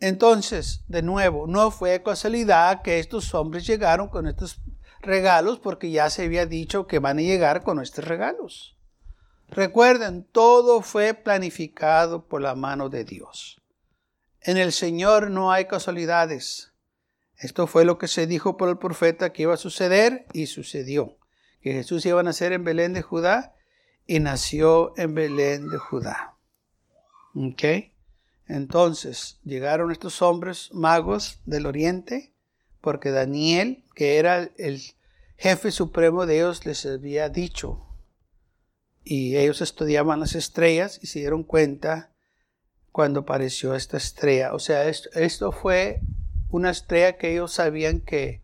Entonces, 0.00 0.82
de 0.88 1.02
nuevo, 1.02 1.46
no 1.46 1.70
fue 1.70 2.02
casualidad 2.02 2.80
que 2.82 2.98
estos 2.98 3.34
hombres 3.34 3.66
llegaron 3.66 4.08
con 4.08 4.26
estos 4.26 4.60
regalos 5.02 5.58
porque 5.58 5.90
ya 5.90 6.08
se 6.08 6.24
había 6.24 6.46
dicho 6.46 6.86
que 6.86 6.98
van 6.98 7.18
a 7.18 7.22
llegar 7.22 7.62
con 7.62 7.80
estos 7.80 8.06
regalos. 8.06 8.78
Recuerden, 9.48 10.24
todo 10.24 10.80
fue 10.80 11.12
planificado 11.12 12.26
por 12.26 12.40
la 12.40 12.54
mano 12.54 12.88
de 12.88 13.04
Dios. 13.04 13.60
En 14.40 14.56
el 14.56 14.72
Señor 14.72 15.30
no 15.30 15.52
hay 15.52 15.66
casualidades. 15.66 16.72
Esto 17.36 17.66
fue 17.66 17.84
lo 17.84 17.98
que 17.98 18.08
se 18.08 18.26
dijo 18.26 18.56
por 18.56 18.70
el 18.70 18.78
profeta 18.78 19.32
que 19.32 19.42
iba 19.42 19.54
a 19.54 19.58
suceder 19.58 20.26
y 20.32 20.46
sucedió. 20.46 21.18
que 21.60 21.72
Jesús 21.72 22.06
iba 22.06 22.20
a 22.20 22.22
nacer 22.22 22.54
en 22.54 22.64
Belén 22.64 22.94
de 22.94 23.02
Judá 23.02 23.54
y 24.06 24.20
nació 24.20 24.94
en 24.96 25.14
Belén 25.14 25.68
de 25.68 25.76
Judá. 25.76 26.38
¿Ok? 27.34 27.90
Entonces 28.50 29.38
llegaron 29.44 29.92
estos 29.92 30.22
hombres 30.22 30.70
magos 30.72 31.38
del 31.46 31.66
oriente 31.66 32.34
porque 32.80 33.12
Daniel, 33.12 33.84
que 33.94 34.16
era 34.16 34.50
el 34.56 34.82
jefe 35.36 35.70
supremo 35.70 36.26
de 36.26 36.38
ellos, 36.38 36.66
les 36.66 36.84
había 36.84 37.28
dicho. 37.28 37.86
Y 39.04 39.36
ellos 39.36 39.60
estudiaban 39.60 40.18
las 40.18 40.34
estrellas 40.34 40.98
y 41.00 41.06
se 41.06 41.20
dieron 41.20 41.44
cuenta 41.44 42.12
cuando 42.90 43.20
apareció 43.20 43.76
esta 43.76 43.98
estrella. 43.98 44.52
O 44.52 44.58
sea, 44.58 44.88
esto, 44.88 45.52
fue 45.52 46.00
una 46.48 46.70
estrella 46.70 47.18
que 47.18 47.30
ellos 47.32 47.52
sabían 47.52 48.00
que 48.00 48.42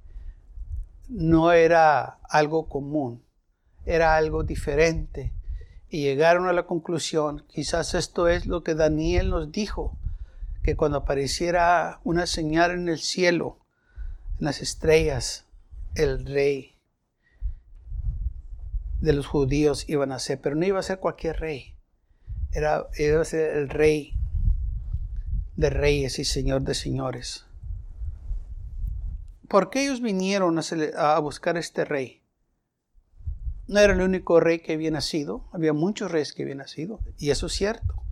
no 1.09 1.51
era 1.51 2.21
algo 2.29 2.69
común, 2.69 3.25
era 3.85 4.15
algo 4.15 4.45
diferente. 4.45 5.33
Y 5.89 6.03
llegaron 6.03 6.49
a 6.49 6.53
la 6.53 6.67
conclusión, 6.67 7.45
quizás 7.49 7.95
esto 7.95 8.29
es 8.29 8.47
lo 8.47 8.63
que 8.63 8.75
Daniel 8.75 9.31
nos 9.31 9.53
dijo, 9.53 9.97
que 10.63 10.77
cuando 10.77 10.99
apareciera 10.99 12.01
una 12.03 12.27
señal 12.27 12.73
en 12.73 12.89
el 12.89 12.99
cielo, 12.99 13.59
en 14.39 14.47
las 14.47 14.61
estrellas, 14.61 15.45
el 15.95 16.27
rey 16.27 16.75
de 19.01 19.13
los 19.13 19.27
judíos 19.27 19.89
iban 19.89 20.13
a 20.13 20.19
ser, 20.19 20.41
pero 20.41 20.57
no 20.57 20.67
iba 20.67 20.81
a 20.81 20.83
ser 20.83 20.99
cualquier 20.99 21.39
rey, 21.39 21.75
era, 22.53 22.87
iba 22.99 23.21
a 23.21 23.25
ser 23.25 23.57
el 23.57 23.69
rey 23.69 24.15
de 25.57 25.71
reyes 25.71 26.19
y 26.19 26.25
señor 26.25 26.63
de 26.63 26.75
señores. 26.75 27.47
¿Por 29.49 29.71
qué 29.71 29.85
ellos 29.85 30.01
vinieron 30.01 30.59
a, 30.97 31.19
buscar 31.21 31.57
este 31.57 31.85
rey? 31.85 32.21
No 33.67 33.81
era 33.81 33.93
el 33.93 34.01
único 34.01 34.41
rey 34.41 34.61
que 34.61 34.75
había 34.75 34.91
nacido, 34.91 35.49
había 35.53 35.73
muchos 35.73 36.11
reyes 36.11 36.33
que 36.33 36.43
habían 36.43 36.59
nacido, 36.59 37.01
y 37.19 37.31
eso 37.31 37.47
es 37.47 37.53
cierto. 37.53 38.03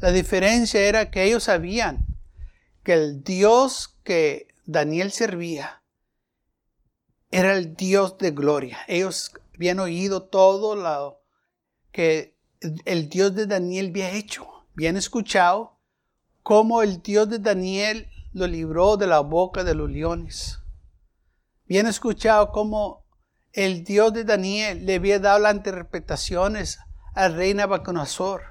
La 0.00 0.12
diferencia 0.12 0.80
era 0.80 1.10
que 1.10 1.24
ellos 1.24 1.44
sabían 1.44 2.06
que 2.82 2.92
el 2.92 3.24
Dios 3.24 3.96
que 4.04 4.48
Daniel 4.64 5.10
servía 5.10 5.82
era 7.30 7.56
el 7.56 7.74
Dios 7.74 8.18
de 8.18 8.30
gloria. 8.30 8.78
Ellos 8.86 9.32
habían 9.54 9.80
oído 9.80 10.22
todo 10.22 10.76
lo 10.76 11.20
que 11.92 12.36
el 12.84 13.08
Dios 13.08 13.34
de 13.34 13.46
Daniel 13.46 13.88
había 13.90 14.12
hecho. 14.12 14.46
Habían 14.74 14.96
escuchado 14.96 15.78
cómo 16.42 16.82
el 16.82 17.02
Dios 17.02 17.28
de 17.28 17.38
Daniel 17.38 18.08
lo 18.32 18.46
libró 18.46 18.96
de 18.96 19.06
la 19.06 19.20
boca 19.20 19.64
de 19.64 19.74
los 19.74 19.90
leones. 19.90 20.60
Bien 21.66 21.86
escuchado 21.86 22.52
cómo 22.52 23.04
el 23.64 23.82
Dios 23.82 24.12
de 24.12 24.22
Daniel 24.22 24.86
le 24.86 24.94
había 24.94 25.18
dado 25.18 25.40
las 25.40 25.54
interpretaciones 25.54 26.78
al 27.14 27.34
rey 27.34 27.54
Nabucodonosor. 27.54 28.42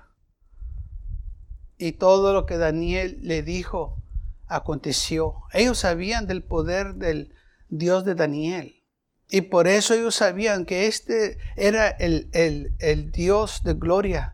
Y 1.78 1.94
todo 1.94 2.34
lo 2.34 2.46
que 2.46 2.58
Daniel 2.58 3.18
le 3.22 3.42
dijo 3.42 4.04
aconteció. 4.48 5.36
Ellos 5.54 5.80
sabían 5.80 6.28
del 6.28 6.44
poder 6.44 6.96
del 6.96 7.34
Dios 7.70 8.04
de 8.04 8.16
Daniel. 8.16 8.84
Y 9.30 9.42
por 9.42 9.68
eso 9.68 9.94
ellos 9.94 10.16
sabían 10.16 10.66
que 10.66 10.88
este 10.88 11.38
era 11.56 11.88
el, 11.88 12.30
el, 12.34 12.74
el 12.80 13.12
Dios 13.12 13.64
de 13.64 13.76
gloria 13.76 14.34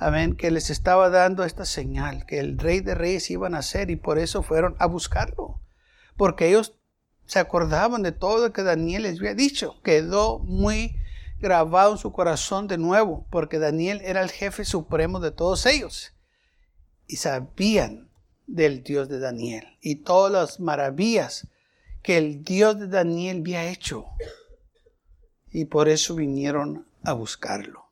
amén, 0.00 0.34
que 0.34 0.50
les 0.50 0.70
estaba 0.70 1.10
dando 1.10 1.44
esta 1.44 1.66
señal, 1.66 2.24
que 2.24 2.40
el 2.40 2.58
rey 2.58 2.80
de 2.80 2.94
reyes 2.94 3.30
iba 3.30 3.46
a 3.46 3.50
nacer 3.50 3.90
y 3.90 3.96
por 3.96 4.18
eso 4.18 4.42
fueron 4.42 4.74
a 4.78 4.86
buscarlo, 4.86 5.60
porque 6.16 6.48
ellos 6.48 6.79
se 7.30 7.38
acordaban 7.38 8.02
de 8.02 8.10
todo 8.10 8.48
lo 8.48 8.52
que 8.52 8.64
Daniel 8.64 9.04
les 9.04 9.20
había 9.20 9.34
dicho, 9.34 9.80
quedó 9.84 10.40
muy 10.40 10.96
grabado 11.38 11.92
en 11.92 11.98
su 11.98 12.10
corazón 12.10 12.66
de 12.66 12.76
nuevo, 12.76 13.24
porque 13.30 13.60
Daniel 13.60 14.00
era 14.02 14.20
el 14.20 14.30
jefe 14.30 14.64
supremo 14.64 15.20
de 15.20 15.30
todos 15.30 15.64
ellos 15.64 16.12
y 17.06 17.16
sabían 17.16 18.10
del 18.48 18.82
Dios 18.82 19.08
de 19.08 19.20
Daniel 19.20 19.78
y 19.80 19.94
todas 19.94 20.32
las 20.32 20.58
maravillas 20.58 21.46
que 22.02 22.18
el 22.18 22.42
Dios 22.42 22.80
de 22.80 22.88
Daniel 22.88 23.42
había 23.42 23.70
hecho. 23.70 24.06
Y 25.52 25.66
por 25.66 25.88
eso 25.88 26.16
vinieron 26.16 26.84
a 27.04 27.12
buscarlo. 27.12 27.84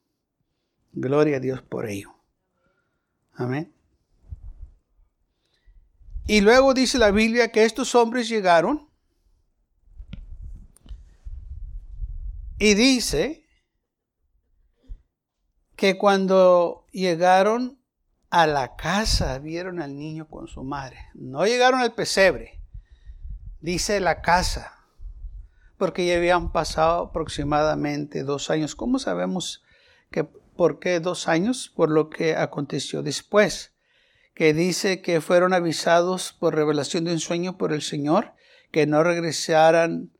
Gloria 0.92 1.36
a 1.36 1.40
Dios 1.40 1.62
por 1.62 1.88
ello. 1.88 2.12
Amén. 3.34 3.72
Y 6.26 6.40
luego 6.40 6.74
dice 6.74 6.98
la 6.98 7.12
Biblia 7.12 7.52
que 7.52 7.64
estos 7.64 7.94
hombres 7.94 8.28
llegaron 8.28 8.87
y 12.58 12.74
dice 12.74 13.46
que 15.76 15.96
cuando 15.96 16.86
llegaron 16.92 17.80
a 18.30 18.46
la 18.46 18.76
casa 18.76 19.38
vieron 19.38 19.80
al 19.80 19.96
niño 19.96 20.28
con 20.28 20.48
su 20.48 20.64
madre. 20.64 20.98
No 21.14 21.46
llegaron 21.46 21.80
al 21.80 21.94
pesebre, 21.94 22.60
dice 23.60 24.00
la 24.00 24.20
casa, 24.20 24.74
porque 25.76 26.06
ya 26.06 26.16
habían 26.16 26.52
pasado 26.52 27.04
aproximadamente 27.04 28.24
dos 28.24 28.50
años. 28.50 28.74
¿Cómo 28.74 28.98
sabemos 28.98 29.62
que 30.10 30.28
¿Por 30.58 30.80
qué 30.80 30.98
dos 30.98 31.28
años? 31.28 31.72
Por 31.72 31.88
lo 31.88 32.10
que 32.10 32.34
aconteció 32.34 33.04
después, 33.04 33.74
que 34.34 34.52
dice 34.52 35.02
que 35.02 35.20
fueron 35.20 35.54
avisados 35.54 36.32
por 36.32 36.56
revelación 36.56 37.04
de 37.04 37.12
un 37.12 37.20
sueño 37.20 37.56
por 37.56 37.72
el 37.72 37.80
Señor, 37.80 38.32
que 38.72 38.84
no 38.84 39.04
regresaran 39.04 40.10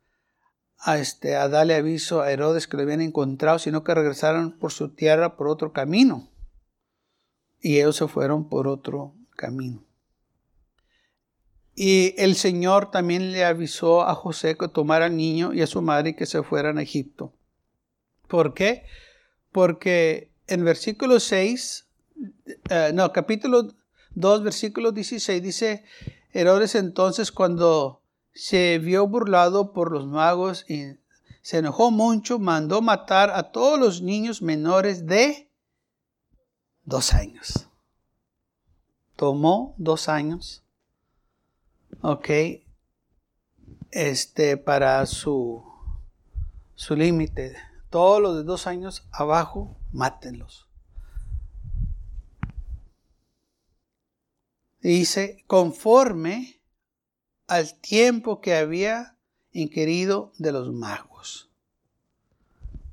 a, 0.79 0.97
este, 0.97 1.35
a 1.35 1.49
darle 1.49 1.75
aviso 1.75 2.21
a 2.21 2.31
Herodes 2.31 2.67
que 2.67 2.77
lo 2.77 2.83
habían 2.83 3.01
encontrado, 3.01 3.59
sino 3.59 3.83
que 3.83 3.93
regresaran 3.93 4.57
por 4.57 4.71
su 4.71 4.89
tierra 4.89 5.35
por 5.35 5.47
otro 5.47 5.73
camino. 5.73 6.29
Y 7.59 7.77
ellos 7.77 7.97
se 7.97 8.07
fueron 8.07 8.47
por 8.47 8.67
otro 8.67 9.13
camino. 9.35 9.83
Y 11.75 12.13
el 12.17 12.35
Señor 12.35 12.91
también 12.91 13.31
le 13.31 13.45
avisó 13.45 14.03
a 14.03 14.15
José 14.15 14.57
que 14.57 14.67
tomara 14.67 15.05
al 15.05 15.15
niño 15.15 15.53
y 15.53 15.61
a 15.61 15.67
su 15.67 15.81
madre 15.81 16.09
y 16.09 16.13
que 16.13 16.25
se 16.25 16.43
fueran 16.43 16.77
a 16.77 16.81
Egipto. 16.81 17.33
¿Por 18.27 18.53
qué? 18.53 18.85
Porque 19.51 20.31
en 20.47 20.63
versículo 20.65 21.19
6, 21.19 21.87
eh, 22.69 22.91
no, 22.93 23.11
capítulo 23.11 23.73
2, 24.15 24.43
versículo 24.43 24.91
16, 24.91 25.41
dice, 25.41 25.83
Herodes 26.33 26.75
entonces 26.75 27.31
cuando 27.31 28.01
se 28.33 28.79
vio 28.79 29.07
burlado 29.07 29.73
por 29.73 29.91
los 29.91 30.07
magos 30.07 30.69
y 30.69 30.97
se 31.41 31.57
enojó 31.57 31.91
mucho, 31.91 32.39
mandó 32.39 32.81
matar 32.81 33.31
a 33.31 33.51
todos 33.51 33.79
los 33.79 34.01
niños 34.01 34.41
menores 34.41 35.05
de 35.05 35.49
dos 36.83 37.13
años. 37.13 37.67
Tomó 39.15 39.75
dos 39.77 40.09
años, 40.09 40.63
ok, 42.01 42.29
este, 43.91 44.57
para 44.57 45.05
su, 45.05 45.63
su 46.75 46.95
límite. 46.95 47.57
Todos 47.89 48.21
los 48.21 48.35
de 48.37 48.43
dos 48.43 48.67
años 48.67 49.07
abajo 49.11 49.75
mátenlos. 49.91 50.67
Dice, 54.79 55.43
conforme 55.47 56.58
al 57.49 57.73
tiempo 57.73 58.41
que 58.41 58.55
había 58.55 59.17
inquirido 59.51 60.31
de 60.37 60.51
los 60.51 60.71
magos. 60.71 61.49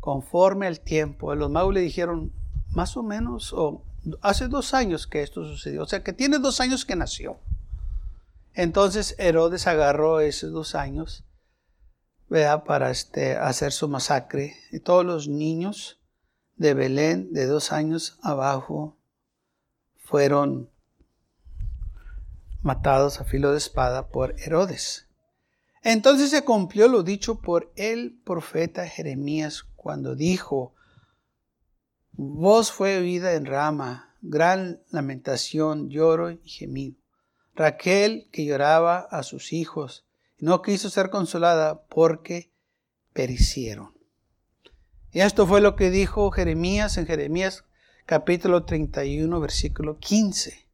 Conforme 0.00 0.66
al 0.66 0.80
tiempo. 0.80 1.34
Los 1.34 1.50
magos 1.50 1.74
le 1.74 1.80
dijeron, 1.80 2.32
más 2.70 2.96
o 2.96 3.02
menos, 3.02 3.52
o 3.52 3.82
hace 4.22 4.48
dos 4.48 4.72
años 4.72 5.06
que 5.06 5.22
esto 5.22 5.44
sucedió. 5.44 5.82
O 5.82 5.86
sea, 5.86 6.02
que 6.02 6.12
tiene 6.12 6.38
dos 6.38 6.60
años 6.60 6.84
que 6.84 6.96
nació. 6.96 7.38
Entonces 8.54 9.14
Herodes 9.18 9.66
agarró 9.66 10.20
esos 10.20 10.52
dos 10.52 10.74
años 10.74 11.24
para 12.66 12.90
este, 12.90 13.36
hacer 13.36 13.72
su 13.72 13.88
masacre. 13.88 14.56
Y 14.72 14.80
todos 14.80 15.04
los 15.04 15.28
niños 15.28 16.00
de 16.56 16.72
Belén 16.72 17.32
de 17.32 17.46
dos 17.46 17.72
años 17.72 18.18
abajo 18.22 18.96
fueron 19.98 20.70
matados 22.66 23.20
a 23.20 23.24
filo 23.24 23.52
de 23.52 23.58
espada 23.58 24.08
por 24.08 24.34
Herodes. 24.40 25.06
Entonces 25.82 26.30
se 26.30 26.42
cumplió 26.42 26.88
lo 26.88 27.02
dicho 27.04 27.40
por 27.40 27.72
el 27.76 28.18
profeta 28.24 28.86
Jeremías 28.88 29.64
cuando 29.76 30.16
dijo, 30.16 30.74
voz 32.12 32.72
fue 32.72 32.98
oída 32.98 33.34
en 33.34 33.46
rama, 33.46 34.16
gran 34.20 34.82
lamentación, 34.90 35.88
lloro 35.88 36.32
y 36.32 36.40
gemido. 36.44 36.96
Raquel 37.54 38.28
que 38.32 38.44
lloraba 38.44 38.98
a 38.98 39.22
sus 39.22 39.52
hijos, 39.52 40.04
no 40.38 40.60
quiso 40.60 40.90
ser 40.90 41.08
consolada 41.08 41.84
porque 41.84 42.50
perecieron. 43.12 43.96
Y 45.12 45.20
esto 45.20 45.46
fue 45.46 45.60
lo 45.60 45.76
que 45.76 45.90
dijo 45.90 46.30
Jeremías 46.32 46.98
en 46.98 47.06
Jeremías 47.06 47.64
capítulo 48.06 48.64
31, 48.64 49.40
versículo 49.40 49.98
15. 49.98 50.65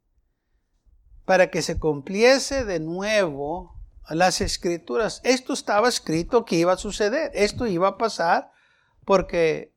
Para 1.25 1.49
que 1.49 1.61
se 1.61 1.79
cumpliese 1.79 2.65
de 2.65 2.79
nuevo 2.79 3.73
las 4.09 4.41
escrituras. 4.41 5.21
Esto 5.23 5.53
estaba 5.53 5.87
escrito 5.87 6.45
que 6.45 6.57
iba 6.57 6.73
a 6.73 6.77
suceder. 6.77 7.31
Esto 7.33 7.65
iba 7.65 7.87
a 7.87 7.97
pasar 7.97 8.51
porque 9.05 9.73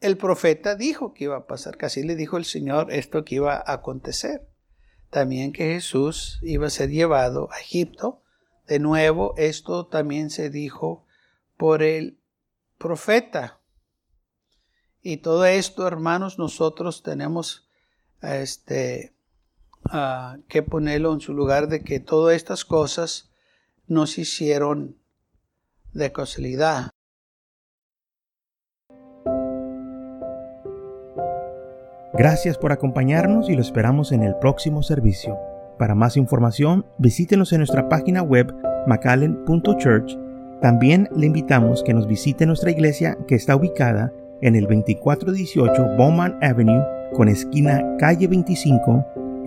el 0.00 0.16
profeta 0.16 0.74
dijo 0.74 1.12
que 1.12 1.24
iba 1.24 1.36
a 1.36 1.46
pasar, 1.46 1.76
casi 1.76 2.02
le 2.02 2.14
dijo 2.14 2.36
el 2.36 2.44
Señor 2.44 2.92
esto 2.92 3.24
que 3.24 3.36
iba 3.36 3.56
a 3.56 3.72
acontecer. 3.72 4.48
También 5.10 5.52
que 5.52 5.74
Jesús 5.74 6.38
iba 6.42 6.66
a 6.66 6.70
ser 6.70 6.90
llevado 6.90 7.48
a 7.52 7.60
Egipto. 7.60 8.22
De 8.66 8.78
nuevo, 8.78 9.34
esto 9.36 9.86
también 9.86 10.30
se 10.30 10.50
dijo 10.50 11.06
por 11.56 11.82
el 11.82 12.20
profeta. 12.76 13.60
Y 15.00 15.18
todo 15.18 15.46
esto, 15.46 15.86
hermanos, 15.86 16.38
nosotros 16.38 17.02
tenemos 17.02 17.68
este, 18.20 19.14
que 20.48 20.62
ponerlo 20.62 21.12
en 21.12 21.20
su 21.20 21.32
lugar 21.32 21.68
de 21.68 21.82
que 21.82 22.00
todas 22.00 22.36
estas 22.36 22.64
cosas 22.64 23.30
nos 23.86 24.18
hicieron 24.18 24.96
de 25.92 26.12
casualidad. 26.12 26.90
Gracias 32.14 32.58
por 32.58 32.72
acompañarnos 32.72 33.48
y 33.48 33.54
lo 33.54 33.62
esperamos 33.62 34.12
en 34.12 34.22
el 34.22 34.34
próximo 34.36 34.82
servicio. 34.82 35.38
Para 35.78 35.94
más 35.94 36.16
información, 36.16 36.84
visítenos 36.98 37.52
en 37.52 37.58
nuestra 37.58 37.88
página 37.88 38.22
web 38.22 38.52
macallen.church. 38.86 40.18
También 40.60 41.08
le 41.14 41.26
invitamos 41.26 41.84
que 41.84 41.94
nos 41.94 42.08
visite 42.08 42.44
nuestra 42.44 42.72
iglesia 42.72 43.16
que 43.28 43.36
está 43.36 43.54
ubicada 43.54 44.12
en 44.40 44.56
el 44.56 44.64
2418 44.64 45.96
Bowman 45.96 46.36
Avenue 46.42 46.82
con 47.14 47.28
esquina 47.28 47.84
calle 47.98 48.26
25 48.26 49.27